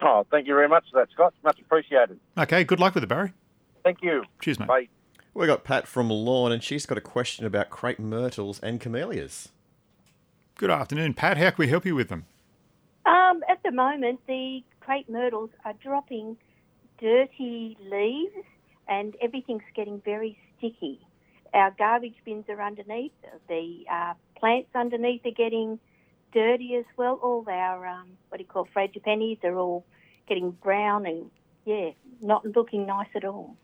Oh, 0.00 0.24
thank 0.30 0.46
you 0.46 0.54
very 0.54 0.68
much 0.68 0.84
for 0.92 1.00
that, 1.00 1.10
Scott. 1.10 1.34
Much 1.42 1.58
appreciated. 1.58 2.20
Okay, 2.38 2.62
good 2.62 2.78
luck 2.78 2.94
with 2.94 3.02
it, 3.02 3.08
Barry. 3.08 3.32
Thank 3.82 3.98
you. 4.00 4.22
Cheers, 4.40 4.60
mate. 4.60 4.68
Bye. 4.68 4.88
We 5.34 5.48
got 5.48 5.64
Pat 5.64 5.88
from 5.88 6.08
Lorn, 6.08 6.52
and 6.52 6.62
she's 6.62 6.86
got 6.86 6.96
a 6.96 7.00
question 7.00 7.46
about 7.46 7.68
crepe 7.68 7.98
myrtles 7.98 8.60
and 8.60 8.80
camellias. 8.80 9.48
Good 10.54 10.70
afternoon, 10.70 11.14
Pat. 11.14 11.38
How 11.38 11.50
can 11.50 11.56
we 11.58 11.66
help 11.66 11.84
you 11.84 11.96
with 11.96 12.08
them? 12.10 12.26
Um, 13.06 13.42
at 13.50 13.60
the 13.64 13.72
moment, 13.72 14.20
the 14.28 14.62
crepe 14.78 15.08
myrtles 15.08 15.50
are 15.64 15.74
dropping 15.82 16.36
dirty 17.00 17.76
leaves 17.90 18.46
and 18.86 19.16
everything's 19.20 19.62
getting 19.74 20.00
very 20.04 20.38
sticky. 20.58 21.00
Our 21.56 21.70
garbage 21.78 22.16
bins 22.26 22.44
are 22.50 22.60
underneath, 22.60 23.12
the 23.48 23.86
uh, 23.90 24.12
plants 24.38 24.68
underneath 24.74 25.24
are 25.24 25.30
getting 25.30 25.78
dirty 26.34 26.74
as 26.74 26.84
well. 26.98 27.18
All 27.22 27.46
our, 27.48 27.86
um, 27.86 28.08
what 28.28 28.36
do 28.36 28.44
you 28.44 28.48
call, 28.48 28.68
frangipanis 28.76 29.42
are 29.42 29.56
all 29.56 29.86
getting 30.28 30.50
brown 30.50 31.06
and, 31.06 31.30
yeah, 31.64 31.92
not 32.20 32.44
looking 32.44 32.84
nice 32.84 33.08
at 33.14 33.24
all. 33.24 33.56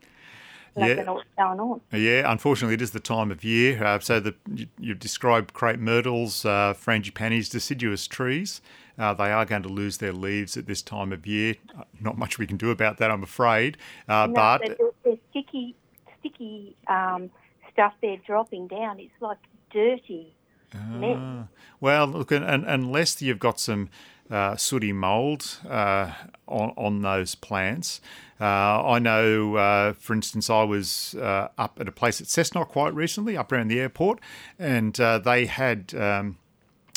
Yeah. 0.75 1.03
what's 1.13 1.29
going 1.37 1.61
on. 1.61 1.83
Yeah, 1.93 2.33
unfortunately, 2.33 2.73
it 2.73 2.81
is 2.81 2.93
the 2.93 3.01
time 3.01 3.31
of 3.31 3.45
year. 3.45 3.85
Uh, 3.85 3.99
so 3.99 4.21
the, 4.21 4.35
you, 4.55 4.69
you've 4.79 5.01
described 5.01 5.53
crepe 5.53 5.79
myrtles, 5.79 6.47
uh, 6.47 6.73
frangipanis, 6.73 7.51
deciduous 7.51 8.07
trees. 8.07 8.63
Uh, 8.99 9.13
they 9.13 9.31
are 9.31 9.45
going 9.45 9.65
to 9.65 9.69
lose 9.69 9.99
their 9.99 10.15
leaves 10.15 10.57
at 10.57 10.65
this 10.67 10.81
time 10.81 11.13
of 11.13 11.27
year. 11.27 11.57
Uh, 11.79 11.85
Not 12.01 12.17
much 12.17 12.39
we 12.39 12.47
can 12.47 12.57
do 12.57 12.71
about 12.71 12.97
that, 12.97 13.11
I'm 13.11 13.23
afraid. 13.23 13.77
Uh, 14.09 14.29
No, 14.31 14.33
but 14.33 14.79
the, 14.79 14.93
the 15.05 15.19
sticky, 15.29 15.77
sticky 16.21 16.75
um, 16.87 17.31
stuff 17.73 17.95
they're 18.01 18.17
dropping 18.27 18.69
down. 18.69 19.01
It's 19.01 19.13
like 19.21 19.39
dirty. 19.71 20.35
Ah, 20.75 21.49
well, 21.81 22.07
look, 22.07 22.33
and, 22.33 22.45
and 22.45 22.65
unless 22.65 23.21
you've 23.21 23.39
got 23.39 23.61
some 23.61 23.91
uh, 24.31 24.57
sooty 24.57 24.93
mould 24.93 25.45
uh, 25.69 26.13
on, 26.49 26.73
on 26.77 27.03
those 27.03 27.35
plants, 27.35 28.01
uh, 28.41 28.83
I 28.85 28.99
know, 28.99 29.57
uh, 29.57 29.93
for 29.93 30.15
instance, 30.15 30.49
I 30.51 30.63
was 30.63 31.15
uh, 31.15 31.49
up 31.59 31.79
at 31.81 31.89
a 31.89 31.93
place 31.93 32.21
at 32.21 32.27
Cessnock 32.27 32.69
quite 32.69 32.95
recently, 32.95 33.37
up 33.37 33.53
around 33.53 33.69
the 33.69 33.81
airport, 33.81 34.21
and 34.59 34.99
uh, 34.99 35.19
they 35.19 35.47
had 35.47 35.95
um, 35.95 36.39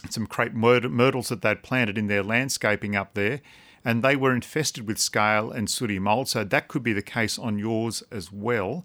some 0.09 0.25
crepe 0.25 0.53
myrtles 0.53 1.29
that 1.29 1.41
they'd 1.41 1.61
planted 1.63 1.97
in 1.97 2.07
their 2.07 2.23
landscaping 2.23 2.95
up 2.95 3.13
there. 3.13 3.41
And 3.87 4.01
they 4.01 4.15
were 4.15 4.33
infested 4.33 4.87
with 4.87 4.97
scale 4.97 5.51
and 5.51 5.69
sooty 5.69 5.99
mould, 5.99 6.27
so 6.27 6.43
that 6.43 6.67
could 6.67 6.81
be 6.81 6.93
the 6.93 7.03
case 7.03 7.37
on 7.37 7.59
yours 7.59 8.01
as 8.11 8.31
well. 8.31 8.83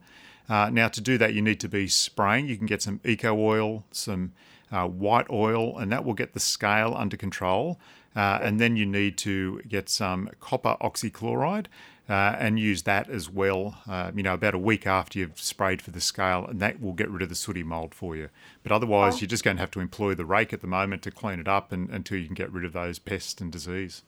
Uh, 0.51 0.69
now, 0.69 0.89
to 0.89 1.01
do 1.01 1.17
that, 1.17 1.33
you 1.33 1.41
need 1.41 1.61
to 1.61 1.69
be 1.69 1.87
spraying. 1.87 2.49
You 2.49 2.57
can 2.57 2.67
get 2.67 2.83
some 2.83 3.01
eco 3.05 3.39
oil, 3.39 3.85
some 3.93 4.33
uh, 4.73 4.87
white 4.89 5.31
oil, 5.31 5.79
and 5.79 5.93
that 5.93 6.05
will 6.05 6.15
get 6.15 6.35
the 6.35 6.41
scale 6.41 6.93
under 6.97 7.17
control. 7.17 7.79
Uh, 8.17 8.41
and 8.43 8.59
then 8.59 8.75
you 8.75 8.85
need 8.85 9.17
to 9.17 9.63
get 9.69 9.89
some 9.89 10.29
copper 10.41 10.77
oxychloride 10.81 11.67
uh, 12.09 12.35
and 12.41 12.59
use 12.59 12.83
that 12.83 13.09
as 13.09 13.31
well, 13.31 13.79
uh, 13.89 14.11
you 14.13 14.25
know, 14.25 14.35
about 14.35 14.53
a 14.53 14.59
week 14.59 14.85
after 14.85 15.21
you've 15.21 15.41
sprayed 15.41 15.81
for 15.81 15.93
the 15.93 16.01
scale, 16.01 16.45
and 16.45 16.59
that 16.59 16.81
will 16.81 16.95
get 16.95 17.09
rid 17.09 17.23
of 17.23 17.29
the 17.29 17.37
sooty 17.37 17.63
mould 17.63 17.95
for 17.95 18.17
you. 18.17 18.29
But 18.65 18.73
otherwise, 18.73 19.21
you're 19.21 19.29
just 19.29 19.45
going 19.45 19.59
to 19.59 19.61
have 19.61 19.71
to 19.71 19.81
employ 19.81 20.17
the 20.17 20.25
rake 20.25 20.53
at 20.53 20.61
the 20.61 20.67
moment 20.67 21.03
to 21.03 21.13
clean 21.13 21.39
it 21.39 21.47
up 21.47 21.71
and, 21.71 21.89
until 21.91 22.19
you 22.19 22.27
can 22.27 22.35
get 22.35 22.53
rid 22.53 22.65
of 22.65 22.73
those 22.73 22.99
pests 22.99 23.41
and 23.41 23.53
disease. 23.53 24.03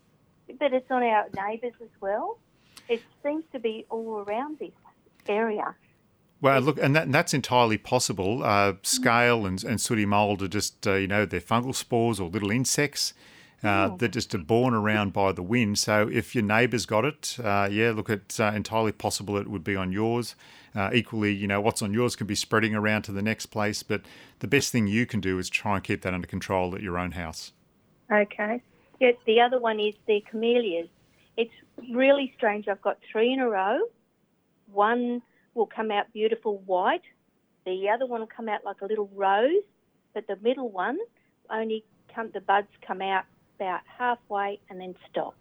But 0.58 0.72
it's 0.72 0.90
on 0.90 1.04
our 1.04 1.26
neighbours 1.36 1.74
as 1.80 1.88
well. 2.00 2.38
It 2.88 3.00
seems 3.22 3.44
to 3.52 3.60
be 3.60 3.86
all 3.88 4.24
around 4.26 4.58
this 4.58 4.72
area. 5.28 5.76
Well, 6.42 6.60
look, 6.60 6.78
and, 6.82 6.94
that, 6.96 7.04
and 7.04 7.14
that's 7.14 7.32
entirely 7.32 7.78
possible. 7.78 8.42
Uh, 8.42 8.74
scale 8.82 9.46
and, 9.46 9.62
and 9.62 9.80
sooty 9.80 10.04
mould 10.04 10.42
are 10.42 10.48
just, 10.48 10.86
uh, 10.86 10.94
you 10.94 11.06
know, 11.06 11.24
they're 11.24 11.40
fungal 11.40 11.74
spores 11.74 12.20
or 12.20 12.28
little 12.28 12.50
insects. 12.50 13.14
Uh, 13.62 13.94
They're 13.96 14.08
just 14.08 14.36
borne 14.48 14.74
around 14.74 15.12
by 15.12 15.30
the 15.30 15.42
wind. 15.42 15.78
So 15.78 16.08
if 16.12 16.34
your 16.34 16.42
neighbour's 16.42 16.84
got 16.84 17.04
it, 17.04 17.36
uh, 17.42 17.68
yeah, 17.70 17.92
look, 17.92 18.10
it's 18.10 18.40
uh, 18.40 18.52
entirely 18.56 18.90
possible 18.90 19.36
it 19.36 19.46
would 19.46 19.62
be 19.62 19.76
on 19.76 19.92
yours. 19.92 20.34
Uh, 20.74 20.90
equally, 20.92 21.32
you 21.32 21.46
know, 21.46 21.60
what's 21.60 21.80
on 21.80 21.94
yours 21.94 22.16
can 22.16 22.26
be 22.26 22.34
spreading 22.34 22.74
around 22.74 23.02
to 23.02 23.12
the 23.12 23.22
next 23.22 23.46
place. 23.46 23.84
But 23.84 24.02
the 24.40 24.48
best 24.48 24.72
thing 24.72 24.88
you 24.88 25.06
can 25.06 25.20
do 25.20 25.38
is 25.38 25.48
try 25.48 25.76
and 25.76 25.84
keep 25.84 26.02
that 26.02 26.12
under 26.12 26.26
control 26.26 26.74
at 26.74 26.82
your 26.82 26.98
own 26.98 27.12
house. 27.12 27.52
Okay. 28.10 28.60
Yeah, 28.98 29.12
the 29.26 29.40
other 29.40 29.60
one 29.60 29.78
is 29.78 29.94
the 30.08 30.24
camellias. 30.28 30.88
It's 31.36 31.54
really 31.94 32.32
strange. 32.36 32.66
I've 32.66 32.82
got 32.82 32.98
three 33.12 33.32
in 33.32 33.38
a 33.38 33.48
row. 33.48 33.78
One 34.72 35.22
will 35.54 35.66
come 35.66 35.90
out 35.90 36.12
beautiful 36.12 36.58
white. 36.66 37.02
The 37.64 37.88
other 37.88 38.06
one 38.06 38.20
will 38.20 38.28
come 38.28 38.48
out 38.48 38.64
like 38.64 38.80
a 38.80 38.86
little 38.86 39.10
rose, 39.14 39.62
but 40.14 40.26
the 40.26 40.36
middle 40.42 40.70
one 40.70 40.98
only 41.50 41.84
come 42.14 42.30
the 42.32 42.40
buds 42.40 42.68
come 42.86 43.00
out 43.02 43.24
about 43.56 43.80
halfway 43.98 44.58
and 44.68 44.80
then 44.80 44.94
stop. 45.10 45.34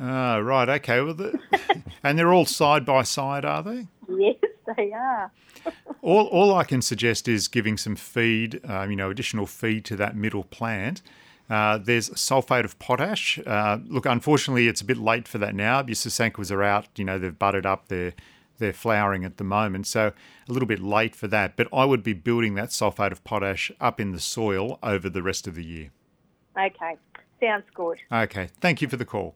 Ah, 0.00 0.36
right, 0.36 0.68
okay. 0.68 1.00
Well, 1.00 1.14
the, 1.14 1.38
and 2.04 2.18
they're 2.18 2.32
all 2.32 2.46
side 2.46 2.86
by 2.86 3.02
side, 3.02 3.44
are 3.44 3.62
they? 3.62 3.88
Yes, 4.08 4.36
they 4.76 4.92
are. 4.92 5.32
all, 6.02 6.26
all 6.26 6.54
I 6.54 6.64
can 6.64 6.82
suggest 6.82 7.26
is 7.26 7.48
giving 7.48 7.76
some 7.76 7.96
feed, 7.96 8.60
uh, 8.68 8.86
you 8.88 8.94
know, 8.94 9.10
additional 9.10 9.46
feed 9.46 9.84
to 9.86 9.96
that 9.96 10.14
middle 10.14 10.44
plant. 10.44 11.02
Uh, 11.50 11.78
there's 11.78 12.10
sulfate 12.10 12.64
of 12.64 12.78
potash. 12.78 13.40
Uh, 13.44 13.78
look, 13.86 14.06
unfortunately, 14.06 14.68
it's 14.68 14.82
a 14.82 14.84
bit 14.84 14.98
late 14.98 15.26
for 15.26 15.38
that 15.38 15.54
now. 15.54 15.78
Your 15.78 15.94
Sasanquas 15.94 16.52
are 16.52 16.62
out. 16.62 16.86
You 16.96 17.04
know, 17.04 17.18
they've 17.18 17.36
budded 17.36 17.64
up. 17.66 17.88
They're 17.88 18.12
they're 18.58 18.72
flowering 18.72 19.24
at 19.24 19.36
the 19.36 19.44
moment, 19.44 19.86
so 19.86 20.12
a 20.48 20.52
little 20.52 20.66
bit 20.68 20.80
late 20.80 21.14
for 21.14 21.28
that. 21.28 21.56
But 21.56 21.68
I 21.72 21.84
would 21.84 22.02
be 22.02 22.12
building 22.12 22.54
that 22.56 22.68
sulfate 22.70 23.12
of 23.12 23.24
potash 23.24 23.70
up 23.80 24.00
in 24.00 24.12
the 24.12 24.20
soil 24.20 24.78
over 24.82 25.08
the 25.08 25.22
rest 25.22 25.46
of 25.46 25.54
the 25.54 25.64
year. 25.64 25.90
Okay, 26.58 26.96
sounds 27.40 27.64
good. 27.74 27.98
Okay, 28.12 28.48
thank 28.60 28.82
you 28.82 28.88
for 28.88 28.96
the 28.96 29.04
call. 29.04 29.34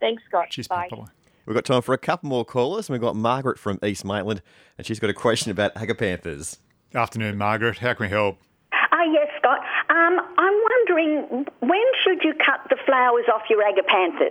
Thanks, 0.00 0.22
Scott. 0.28 0.50
Cheers, 0.50 0.68
Bye. 0.68 0.88
Bye. 0.90 1.04
We've 1.46 1.54
got 1.54 1.64
time 1.64 1.82
for 1.82 1.92
a 1.94 1.98
couple 1.98 2.28
more 2.28 2.44
callers, 2.44 2.88
and 2.88 2.94
we've 2.94 3.02
got 3.02 3.16
Margaret 3.16 3.58
from 3.58 3.78
East 3.84 4.04
Maitland, 4.04 4.42
and 4.78 4.86
she's 4.86 4.98
got 4.98 5.10
a 5.10 5.14
question 5.14 5.50
about 5.50 5.74
agapanthus. 5.74 6.58
Afternoon, 6.94 7.36
Margaret. 7.36 7.78
How 7.78 7.92
can 7.94 8.04
we 8.06 8.10
help? 8.10 8.38
Ah, 8.72 9.02
yes, 9.12 9.28
Scott. 9.38 9.58
Um, 9.90 10.20
I'm 10.38 10.54
wondering 10.62 11.46
when 11.60 11.84
should 12.02 12.22
you 12.24 12.32
cut 12.34 12.60
the 12.70 12.76
flowers 12.86 13.24
off 13.32 13.42
your 13.50 13.62
agapanthus? 13.62 14.30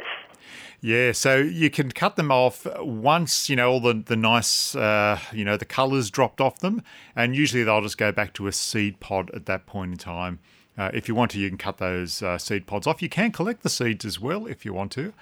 Yeah, 0.85 1.13
so 1.13 1.37
you 1.37 1.69
can 1.69 1.93
cut 1.93 2.17
them 2.17 2.29
off 2.29 2.67
once, 2.81 3.49
you 3.49 3.55
know, 3.55 3.71
all 3.71 3.79
the, 3.79 3.93
the 3.93 4.17
nice, 4.17 4.75
uh, 4.75 5.17
you 5.31 5.45
know, 5.45 5.55
the 5.55 5.63
colours 5.63 6.11
dropped 6.11 6.41
off 6.41 6.59
them, 6.59 6.83
and 7.15 7.33
usually 7.33 7.63
they'll 7.63 7.81
just 7.81 7.97
go 7.97 8.11
back 8.11 8.33
to 8.33 8.47
a 8.47 8.51
seed 8.51 8.99
pod 8.99 9.31
at 9.33 9.45
that 9.45 9.65
point 9.65 9.93
in 9.93 9.97
time. 9.97 10.39
Uh, 10.77 10.91
if 10.93 11.07
you 11.07 11.15
want 11.15 11.31
to, 11.31 11.39
you 11.39 11.47
can 11.47 11.57
cut 11.57 11.77
those 11.77 12.21
uh, 12.21 12.37
seed 12.37 12.67
pods 12.67 12.85
off. 12.85 13.01
You 13.01 13.07
can 13.07 13.31
collect 13.31 13.63
the 13.63 13.69
seeds 13.69 14.03
as 14.03 14.19
well 14.19 14.45
if 14.45 14.65
you 14.65 14.73
want 14.73 14.91
to. 14.91 15.13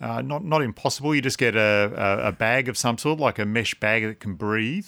Uh, 0.00 0.22
not 0.22 0.44
not 0.44 0.62
impossible. 0.62 1.12
You 1.12 1.20
just 1.20 1.38
get 1.38 1.56
a, 1.56 2.20
a, 2.22 2.28
a 2.28 2.32
bag 2.32 2.68
of 2.68 2.78
some 2.78 2.96
sort, 2.96 3.18
like 3.18 3.40
a 3.40 3.44
mesh 3.44 3.74
bag 3.74 4.04
that 4.04 4.20
can 4.20 4.34
breathe, 4.34 4.86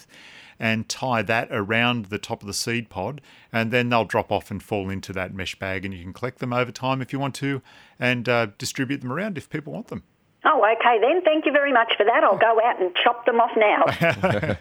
and 0.60 0.88
tie 0.88 1.22
that 1.22 1.48
around 1.50 2.04
the 2.04 2.18
top 2.18 2.42
of 2.42 2.46
the 2.46 2.54
seed 2.54 2.88
pod, 2.88 3.20
and 3.52 3.72
then 3.72 3.88
they'll 3.88 4.04
drop 4.04 4.30
off 4.30 4.52
and 4.52 4.62
fall 4.62 4.90
into 4.90 5.12
that 5.12 5.34
mesh 5.34 5.58
bag, 5.58 5.84
and 5.84 5.92
you 5.92 6.04
can 6.04 6.12
collect 6.12 6.38
them 6.38 6.52
over 6.52 6.70
time 6.70 7.02
if 7.02 7.12
you 7.12 7.18
want 7.18 7.34
to, 7.34 7.62
and 7.98 8.28
uh, 8.28 8.46
distribute 8.58 9.00
them 9.00 9.12
around 9.12 9.36
if 9.36 9.50
people 9.50 9.72
want 9.72 9.88
them. 9.88 10.04
Oh, 10.44 10.64
okay 10.76 10.98
then. 11.00 11.22
Thank 11.22 11.44
you 11.46 11.52
very 11.52 11.72
much 11.72 11.92
for 11.96 12.04
that. 12.04 12.24
I'll 12.24 12.38
go 12.38 12.60
out 12.64 12.80
and 12.80 12.94
chop 13.02 13.26
them 13.26 13.40
off 13.40 13.50
now. 13.56 14.56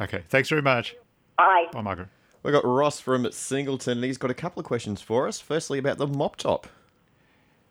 okay, 0.00 0.22
thanks 0.28 0.48
very 0.48 0.62
much. 0.62 0.94
Bye. 1.38 1.66
Bye, 1.72 1.80
Margaret. 1.80 2.08
We've 2.42 2.52
got 2.52 2.64
Ross 2.64 3.00
from 3.00 3.30
Singleton, 3.32 3.98
and 3.98 4.04
he's 4.04 4.18
got 4.18 4.30
a 4.30 4.34
couple 4.34 4.60
of 4.60 4.66
questions 4.66 5.00
for 5.00 5.26
us. 5.26 5.40
Firstly, 5.40 5.78
about 5.78 5.98
the 5.98 6.06
mop 6.06 6.36
top. 6.36 6.66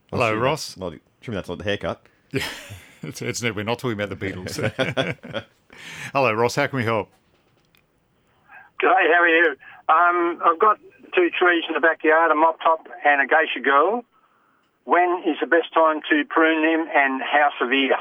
Hello, 0.10 0.26
Assuming 0.26 0.44
Ross. 0.44 0.68
that's 0.70 0.78
Not, 0.78 0.94
assuming 1.22 1.36
that's 1.36 1.50
not 1.50 1.58
the 1.60 1.64
haircut. 1.64 2.06
Yeah, 2.32 2.44
it's, 3.04 3.22
it's, 3.22 3.42
we're 3.42 3.64
not 3.64 3.80
talking 3.80 4.00
about 4.00 4.10
the 4.10 4.16
Beatles. 4.18 5.46
Hello, 6.14 6.34
Ross. 6.34 6.56
How 6.56 6.68
can 6.68 6.78
we 6.78 6.84
help? 6.84 7.10
G'day, 8.82 9.14
how 9.14 9.22
are 9.22 9.28
you? 9.30 9.56
Um, 9.88 10.42
I've 10.44 10.60
got 10.60 10.80
two 11.16 11.30
trees 11.40 11.64
in 11.68 11.74
the 11.76 11.80
backyard, 11.80 12.32
a 12.32 12.36
mop 12.36 12.60
top 12.62 12.88
and 13.06 13.22
a 13.22 13.28
geisha 13.28 13.62
girl. 13.64 14.04
When 14.86 15.24
is 15.26 15.38
the 15.42 15.48
best 15.48 15.74
time 15.74 16.02
to 16.10 16.24
prune 16.30 16.62
them 16.62 16.88
and 16.96 17.22
how 17.22 17.50
severe? 17.60 17.98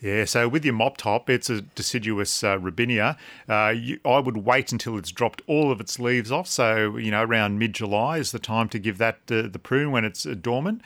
Yeah, 0.00 0.24
so 0.24 0.48
with 0.48 0.64
your 0.64 0.74
mop 0.74 0.96
top, 0.96 1.30
it's 1.30 1.48
a 1.48 1.60
deciduous 1.60 2.42
uh, 2.42 2.58
robinia. 2.58 3.16
Uh, 3.48 3.72
you, 3.74 4.00
I 4.04 4.18
would 4.18 4.38
wait 4.38 4.72
until 4.72 4.98
it's 4.98 5.10
dropped 5.10 5.42
all 5.46 5.70
of 5.70 5.80
its 5.80 5.98
leaves 5.98 6.32
off. 6.32 6.48
So, 6.48 6.96
you 6.96 7.10
know, 7.10 7.22
around 7.22 7.58
mid 7.58 7.74
July 7.74 8.18
is 8.18 8.32
the 8.32 8.38
time 8.38 8.68
to 8.70 8.78
give 8.78 8.98
that 8.98 9.20
uh, 9.30 9.42
the 9.42 9.58
prune 9.58 9.92
when 9.92 10.04
it's 10.04 10.26
uh, 10.26 10.34
dormant. 10.34 10.80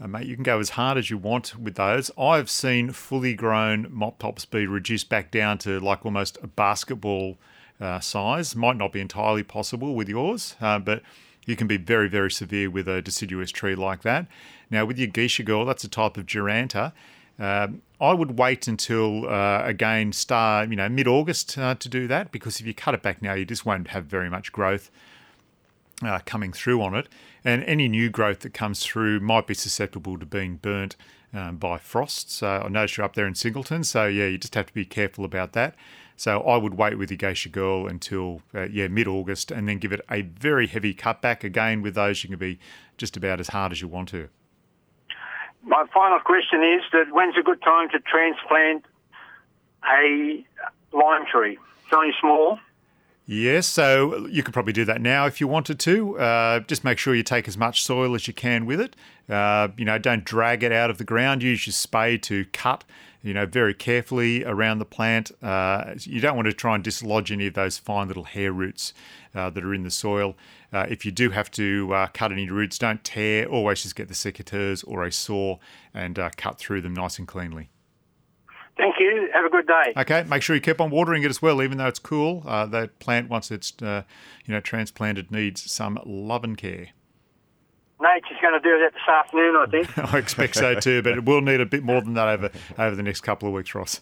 Uh, 0.00 0.06
mate, 0.06 0.26
you 0.26 0.34
can 0.34 0.44
go 0.44 0.58
as 0.58 0.70
hard 0.70 0.96
as 0.96 1.10
you 1.10 1.18
want 1.18 1.58
with 1.58 1.74
those. 1.74 2.10
I've 2.18 2.48
seen 2.48 2.92
fully 2.92 3.34
grown 3.34 3.88
mop 3.90 4.18
tops 4.18 4.44
be 4.44 4.66
reduced 4.66 5.08
back 5.08 5.30
down 5.30 5.58
to 5.58 5.80
like 5.80 6.04
almost 6.04 6.38
a 6.42 6.46
basketball 6.46 7.36
uh, 7.80 8.00
size. 8.00 8.54
Might 8.54 8.76
not 8.76 8.92
be 8.92 9.00
entirely 9.00 9.42
possible 9.42 9.94
with 9.94 10.08
yours, 10.08 10.56
but 10.60 11.02
you 11.46 11.56
can 11.56 11.66
be 11.66 11.76
very, 11.76 12.08
very 12.08 12.30
severe 12.30 12.70
with 12.70 12.88
a 12.88 13.02
deciduous 13.02 13.50
tree 13.50 13.74
like 13.74 14.02
that. 14.02 14.26
Now, 14.70 14.84
with 14.84 14.98
your 14.98 15.08
geisha 15.08 15.42
girl, 15.42 15.64
that's 15.64 15.84
a 15.84 15.88
type 15.88 16.16
of 16.16 16.26
Duranta. 16.26 16.92
Um, 17.38 17.82
I 18.00 18.12
would 18.12 18.38
wait 18.38 18.68
until 18.68 19.28
uh, 19.28 19.62
again 19.64 20.12
start, 20.12 20.68
you 20.68 20.76
know, 20.76 20.88
mid-August 20.88 21.56
uh, 21.56 21.74
to 21.74 21.88
do 21.88 22.06
that 22.06 22.30
because 22.30 22.60
if 22.60 22.66
you 22.66 22.74
cut 22.74 22.94
it 22.94 23.02
back 23.02 23.22
now, 23.22 23.32
you 23.32 23.46
just 23.46 23.64
won't 23.64 23.88
have 23.88 24.04
very 24.04 24.28
much 24.28 24.52
growth 24.52 24.90
uh, 26.02 26.18
coming 26.24 26.52
through 26.52 26.82
on 26.82 26.94
it, 26.94 27.08
and 27.44 27.64
any 27.64 27.88
new 27.88 28.10
growth 28.10 28.40
that 28.40 28.54
comes 28.54 28.84
through 28.84 29.20
might 29.20 29.46
be 29.46 29.54
susceptible 29.54 30.18
to 30.18 30.26
being 30.26 30.56
burnt 30.56 30.96
um, 31.32 31.56
by 31.56 31.78
frost. 31.78 32.30
So 32.30 32.62
I 32.64 32.68
noticed 32.68 32.96
you're 32.96 33.04
up 33.04 33.14
there 33.14 33.26
in 33.26 33.34
Singleton, 33.34 33.84
so 33.84 34.06
yeah, 34.06 34.26
you 34.26 34.38
just 34.38 34.54
have 34.54 34.66
to 34.66 34.74
be 34.74 34.84
careful 34.84 35.24
about 35.24 35.52
that. 35.52 35.74
So 36.20 36.42
I 36.42 36.58
would 36.58 36.74
wait 36.74 36.98
with 36.98 37.18
geisha 37.18 37.48
girl 37.48 37.86
until 37.86 38.42
uh, 38.54 38.64
yeah 38.64 38.88
mid-August, 38.88 39.50
and 39.50 39.66
then 39.66 39.78
give 39.78 39.90
it 39.90 40.02
a 40.10 40.20
very 40.20 40.66
heavy 40.66 40.92
cutback. 40.92 41.44
Again, 41.44 41.80
with 41.80 41.94
those, 41.94 42.22
you 42.22 42.28
can 42.28 42.38
be 42.38 42.58
just 42.98 43.16
about 43.16 43.40
as 43.40 43.48
hard 43.48 43.72
as 43.72 43.80
you 43.80 43.88
want 43.88 44.10
to. 44.10 44.28
My 45.62 45.86
final 45.94 46.18
question 46.20 46.62
is 46.62 46.82
that 46.92 47.06
when's 47.10 47.38
a 47.38 47.42
good 47.42 47.62
time 47.62 47.88
to 47.92 48.00
transplant 48.00 48.84
a 49.82 50.44
lime 50.92 51.24
tree? 51.24 51.56
It's 51.84 51.94
only 51.94 52.12
small. 52.20 52.58
Yes, 53.32 53.68
so 53.68 54.26
you 54.26 54.42
could 54.42 54.52
probably 54.52 54.72
do 54.72 54.84
that 54.86 55.00
now 55.00 55.24
if 55.26 55.40
you 55.40 55.46
wanted 55.46 55.78
to. 55.78 56.18
Uh, 56.18 56.58
just 56.66 56.82
make 56.82 56.98
sure 56.98 57.14
you 57.14 57.22
take 57.22 57.46
as 57.46 57.56
much 57.56 57.84
soil 57.84 58.16
as 58.16 58.26
you 58.26 58.34
can 58.34 58.66
with 58.66 58.80
it. 58.80 58.96
Uh, 59.28 59.68
you 59.76 59.84
know, 59.84 59.98
don't 59.98 60.24
drag 60.24 60.64
it 60.64 60.72
out 60.72 60.90
of 60.90 60.98
the 60.98 61.04
ground. 61.04 61.40
Use 61.40 61.64
your 61.64 61.72
spade 61.72 62.24
to 62.24 62.46
cut, 62.46 62.82
you 63.22 63.32
know, 63.32 63.46
very 63.46 63.72
carefully 63.72 64.44
around 64.44 64.80
the 64.80 64.84
plant. 64.84 65.30
Uh, 65.40 65.94
you 66.00 66.20
don't 66.20 66.34
want 66.34 66.46
to 66.46 66.52
try 66.52 66.74
and 66.74 66.82
dislodge 66.82 67.30
any 67.30 67.46
of 67.46 67.54
those 67.54 67.78
fine 67.78 68.08
little 68.08 68.24
hair 68.24 68.50
roots 68.52 68.92
uh, 69.32 69.48
that 69.48 69.64
are 69.64 69.74
in 69.74 69.84
the 69.84 69.92
soil. 69.92 70.34
Uh, 70.72 70.86
if 70.88 71.06
you 71.06 71.12
do 71.12 71.30
have 71.30 71.52
to 71.52 71.94
uh, 71.94 72.08
cut 72.08 72.32
any 72.32 72.50
roots, 72.50 72.78
don't 72.78 73.04
tear. 73.04 73.46
Always 73.46 73.84
just 73.84 73.94
get 73.94 74.08
the 74.08 74.14
secateurs 74.14 74.82
or 74.88 75.04
a 75.04 75.12
saw 75.12 75.58
and 75.94 76.18
cut 76.36 76.58
through 76.58 76.80
them 76.80 76.94
nice 76.94 77.16
and 77.16 77.28
cleanly. 77.28 77.68
Thank 78.80 78.98
you. 78.98 79.28
Have 79.34 79.44
a 79.44 79.50
good 79.50 79.66
day. 79.66 79.92
Okay, 79.94 80.24
make 80.24 80.40
sure 80.40 80.56
you 80.56 80.62
keep 80.62 80.80
on 80.80 80.88
watering 80.88 81.22
it 81.22 81.28
as 81.28 81.42
well, 81.42 81.62
even 81.62 81.76
though 81.76 81.86
it's 81.86 81.98
cool. 81.98 82.42
Uh, 82.46 82.64
that 82.66 82.98
plant, 82.98 83.28
once 83.28 83.50
it's 83.50 83.74
uh, 83.82 84.04
you 84.46 84.54
know 84.54 84.60
transplanted, 84.60 85.30
needs 85.30 85.70
some 85.70 85.98
love 86.06 86.44
and 86.44 86.56
care. 86.56 86.88
Nature's 88.00 88.38
going 88.40 88.54
to 88.54 88.60
do 88.60 88.78
that 88.78 88.92
this 88.94 89.06
afternoon, 89.06 89.56
I 89.56 89.66
think. 89.70 89.98
I 90.14 90.18
expect 90.18 90.54
so 90.54 90.80
too, 90.80 91.02
but 91.02 91.12
it 91.12 91.26
will 91.26 91.42
need 91.42 91.60
a 91.60 91.66
bit 91.66 91.84
more 91.84 92.00
than 92.00 92.14
that 92.14 92.28
over 92.28 92.50
over 92.78 92.96
the 92.96 93.02
next 93.02 93.20
couple 93.20 93.48
of 93.48 93.54
weeks, 93.54 93.74
Ross. 93.74 94.00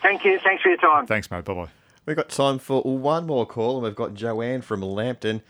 Thank 0.00 0.24
you. 0.24 0.38
Thanks 0.42 0.62
for 0.62 0.70
your 0.70 0.78
time. 0.78 1.06
Thanks, 1.06 1.30
mate. 1.30 1.44
Bye 1.44 1.52
bye. 1.52 1.68
We've 2.06 2.16
got 2.16 2.30
time 2.30 2.58
for 2.58 2.80
one 2.82 3.26
more 3.26 3.44
call, 3.44 3.76
and 3.76 3.84
we've 3.84 3.94
got 3.94 4.14
Joanne 4.14 4.62
from 4.62 4.80
Lambton, 4.80 5.42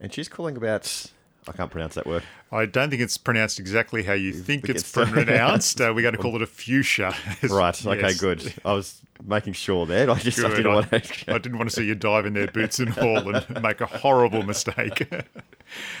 and 0.00 0.12
she's 0.12 0.28
calling 0.28 0.56
about. 0.56 1.12
I 1.48 1.52
can't 1.52 1.70
pronounce 1.70 1.94
that 1.94 2.06
word. 2.06 2.22
I 2.50 2.66
don't 2.66 2.90
think 2.90 3.02
it's 3.02 3.18
pronounced 3.18 3.58
exactly 3.58 4.02
how 4.02 4.14
you 4.14 4.32
think, 4.32 4.64
think 4.64 4.68
it's, 4.68 4.82
it's 4.82 4.92
pronounced. 4.92 5.80
Uh, 5.84 5.92
we're 5.94 6.02
going 6.02 6.14
to 6.14 6.20
call 6.20 6.34
it 6.36 6.42
a 6.42 6.46
fuchsia. 6.46 7.14
Right. 7.50 7.86
Okay. 7.86 8.00
Yes. 8.00 8.20
Good. 8.20 8.54
I 8.64 8.72
was 8.72 9.02
making 9.22 9.52
sure 9.54 9.86
there. 9.86 10.10
I 10.10 10.18
just 10.18 10.38
I 10.38 10.48
didn't 10.48 10.66
I, 10.66 10.74
want 10.74 10.90
to. 10.90 11.34
I 11.34 11.38
didn't 11.38 11.58
want 11.58 11.68
to 11.68 11.76
see 11.76 11.84
you 11.84 11.94
dive 11.94 12.26
in 12.26 12.32
their 12.32 12.46
boots 12.46 12.78
and 12.78 12.96
all 12.98 13.34
and 13.34 13.62
make 13.62 13.80
a 13.80 13.86
horrible 13.86 14.42
mistake. 14.42 15.06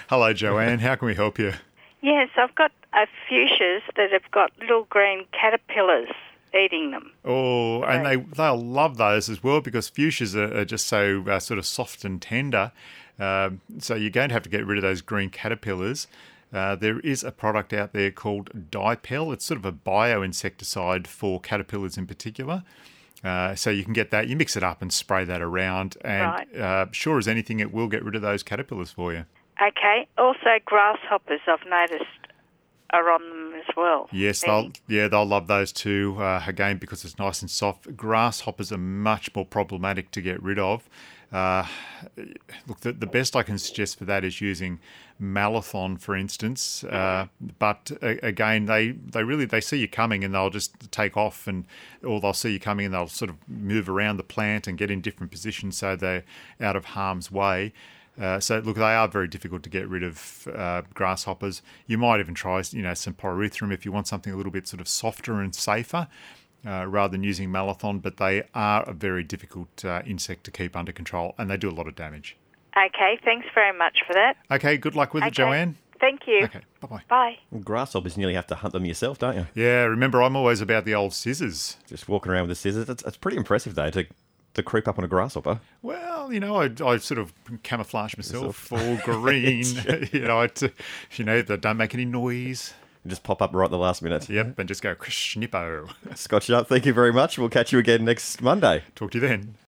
Hello, 0.08 0.32
Joanne. 0.32 0.78
How 0.78 0.94
can 0.94 1.06
we 1.06 1.14
help 1.14 1.38
you? 1.38 1.52
Yes, 2.02 2.28
I've 2.36 2.54
got 2.54 2.72
uh, 2.92 3.06
fuchsias 3.28 3.82
that 3.96 4.12
have 4.12 4.30
got 4.30 4.52
little 4.60 4.84
green 4.90 5.24
caterpillars 5.32 6.08
eating 6.54 6.90
them. 6.90 7.10
Oh, 7.24 7.82
and 7.82 8.06
they 8.06 8.16
they'll 8.16 8.62
love 8.62 8.96
those 8.96 9.28
as 9.28 9.42
well 9.42 9.60
because 9.60 9.90
fuchsias 9.90 10.34
are, 10.34 10.58
are 10.58 10.64
just 10.64 10.86
so 10.86 11.24
uh, 11.28 11.40
sort 11.40 11.58
of 11.58 11.66
soft 11.66 12.04
and 12.04 12.20
tender. 12.20 12.72
Um, 13.18 13.60
so 13.78 13.94
you're 13.94 14.10
going 14.10 14.28
to 14.30 14.34
have 14.34 14.42
to 14.42 14.48
get 14.50 14.66
rid 14.66 14.78
of 14.78 14.82
those 14.82 15.00
green 15.00 15.30
caterpillars. 15.30 16.06
Uh, 16.52 16.76
there 16.76 17.00
is 17.00 17.24
a 17.24 17.32
product 17.32 17.72
out 17.72 17.92
there 17.92 18.10
called 18.10 18.70
Dipel. 18.70 19.32
It's 19.32 19.44
sort 19.44 19.58
of 19.58 19.64
a 19.64 19.72
bioinsecticide 19.72 21.06
for 21.06 21.40
caterpillars 21.40 21.96
in 21.96 22.06
particular. 22.06 22.62
Uh, 23.22 23.54
so 23.54 23.70
you 23.70 23.84
can 23.84 23.92
get 23.92 24.10
that. 24.10 24.28
You 24.28 24.36
mix 24.36 24.56
it 24.56 24.62
up 24.62 24.82
and 24.82 24.92
spray 24.92 25.24
that 25.24 25.40
around, 25.40 25.96
and 26.04 26.22
Right. 26.22 26.56
uh, 26.56 26.86
sure 26.92 27.18
as 27.18 27.26
anything, 27.26 27.58
it 27.58 27.72
will 27.72 27.88
get 27.88 28.04
rid 28.04 28.14
of 28.14 28.22
those 28.22 28.42
caterpillars 28.42 28.90
for 28.90 29.12
you. 29.12 29.24
Okay. 29.62 30.06
Also, 30.18 30.58
grasshoppers 30.66 31.40
I've 31.46 31.64
noticed 31.66 32.04
are 32.90 33.10
on 33.10 33.22
them 33.28 33.54
as 33.54 33.74
well. 33.76 34.08
Yes, 34.12 34.42
they'll 34.42 34.70
yeah 34.86 35.08
they'll 35.08 35.24
love 35.24 35.46
those 35.46 35.72
too. 35.72 36.16
Uh, 36.18 36.42
again, 36.46 36.76
because 36.76 37.04
it's 37.04 37.18
nice 37.18 37.40
and 37.40 37.50
soft. 37.50 37.96
Grasshoppers 37.96 38.70
are 38.70 38.78
much 38.78 39.34
more 39.34 39.46
problematic 39.46 40.10
to 40.12 40.20
get 40.20 40.42
rid 40.42 40.58
of. 40.58 40.88
Uh, 41.34 41.66
look, 42.68 42.80
the, 42.80 42.92
the 42.92 43.08
best 43.08 43.34
I 43.34 43.42
can 43.42 43.58
suggest 43.58 43.98
for 43.98 44.04
that 44.04 44.22
is 44.22 44.40
using 44.40 44.78
Malathion, 45.20 46.00
for 46.00 46.14
instance. 46.14 46.84
Uh, 46.84 47.26
but 47.58 47.90
uh, 48.00 48.14
again, 48.22 48.66
they, 48.66 48.92
they 48.92 49.24
really 49.24 49.44
they 49.44 49.60
see 49.60 49.78
you 49.78 49.88
coming 49.88 50.22
and 50.22 50.32
they'll 50.32 50.50
just 50.50 50.92
take 50.92 51.16
off, 51.16 51.48
and 51.48 51.64
or 52.04 52.20
they'll 52.20 52.32
see 52.34 52.52
you 52.52 52.60
coming 52.60 52.86
and 52.86 52.94
they'll 52.94 53.08
sort 53.08 53.30
of 53.30 53.36
move 53.48 53.88
around 53.88 54.16
the 54.16 54.22
plant 54.22 54.68
and 54.68 54.78
get 54.78 54.92
in 54.92 55.00
different 55.00 55.32
positions 55.32 55.76
so 55.76 55.96
they're 55.96 56.22
out 56.60 56.76
of 56.76 56.84
harm's 56.84 57.32
way. 57.32 57.72
Uh, 58.20 58.38
so 58.38 58.60
look, 58.60 58.76
they 58.76 58.82
are 58.82 59.08
very 59.08 59.26
difficult 59.26 59.64
to 59.64 59.68
get 59.68 59.88
rid 59.88 60.04
of 60.04 60.46
uh, 60.54 60.82
grasshoppers. 60.94 61.62
You 61.88 61.98
might 61.98 62.20
even 62.20 62.34
try, 62.34 62.62
you 62.70 62.82
know, 62.82 62.94
some 62.94 63.14
pyrethrum 63.14 63.72
if 63.72 63.84
you 63.84 63.90
want 63.90 64.06
something 64.06 64.32
a 64.32 64.36
little 64.36 64.52
bit 64.52 64.68
sort 64.68 64.80
of 64.80 64.86
softer 64.86 65.40
and 65.40 65.52
safer, 65.52 66.06
uh, 66.66 66.86
rather 66.86 67.12
than 67.12 67.22
using 67.22 67.50
Malathion. 67.50 68.00
But 68.02 68.16
they 68.16 68.42
are 68.54 68.82
a 68.88 68.92
very 68.92 69.24
difficult 69.24 69.84
uh, 69.84 70.02
insect 70.06 70.44
to 70.44 70.50
keep 70.50 70.76
under 70.76 70.92
control, 70.92 71.34
and 71.38 71.50
they 71.50 71.56
do 71.56 71.68
a 71.68 71.72
lot 71.72 71.86
of 71.86 71.94
damage. 71.94 72.36
Okay. 72.76 73.18
Thanks 73.24 73.46
very 73.54 73.76
much 73.76 73.98
for 74.06 74.12
that. 74.14 74.36
Okay, 74.50 74.76
good 74.76 74.96
luck 74.96 75.14
with 75.14 75.24
it, 75.24 75.32
Joanne. 75.32 75.76
Thank 76.00 76.26
you. 76.26 76.44
Okay. 76.44 76.60
Bye 76.80 76.88
bye. 76.88 77.02
Bye. 77.08 77.58
Grasshoppers, 77.60 78.16
nearly 78.16 78.34
have 78.34 78.46
to 78.48 78.56
hunt 78.56 78.72
them 78.72 78.84
yourself, 78.84 79.18
don't 79.18 79.36
you? 79.36 79.46
Yeah, 79.54 79.84
remember 79.84 80.22
I'm 80.22 80.36
always 80.36 80.60
about 80.60 80.84
the 80.84 80.94
old 80.94 81.14
scissors. 81.14 81.76
Just 81.86 82.08
walking 82.08 82.32
around 82.32 82.42
with 82.42 82.50
the 82.50 82.54
scissors. 82.56 82.88
It's, 82.88 83.02
it's 83.04 83.16
pretty 83.16 83.36
impressive 83.36 83.74
though 83.74 83.90
to 83.90 84.06
to 84.54 84.62
creep 84.62 84.86
up 84.86 84.98
on 84.98 85.04
a 85.04 85.08
grasshopper. 85.08 85.60
Well, 85.82 86.32
you 86.32 86.40
know, 86.40 86.56
I, 86.56 86.70
I 86.84 86.96
sort 86.98 87.18
of 87.18 87.32
camouflage 87.62 88.16
myself 88.16 88.72
all 88.72 88.96
green. 88.98 89.64
you 90.12 90.20
know, 90.20 90.40
I, 90.40 90.46
t- 90.46 90.70
you 91.16 91.24
know, 91.24 91.42
they 91.42 91.56
don't 91.56 91.76
make 91.76 91.94
any 91.94 92.04
noise. 92.04 92.72
Just 93.06 93.22
pop 93.22 93.42
up 93.42 93.54
right 93.54 93.66
at 93.66 93.70
the 93.70 93.78
last 93.78 94.00
minute. 94.02 94.30
Yep, 94.30 94.58
and 94.58 94.68
just 94.68 94.82
go 94.82 94.94
snippo. 95.08 95.88
Scott 96.14 96.44
Sharp, 96.44 96.68
thank 96.68 96.86
you 96.86 96.94
very 96.94 97.12
much. 97.12 97.38
We'll 97.38 97.50
catch 97.50 97.72
you 97.72 97.78
again 97.78 98.04
next 98.04 98.40
Monday. 98.40 98.82
Talk 98.94 99.10
to 99.12 99.18
you 99.18 99.28
then. 99.28 99.54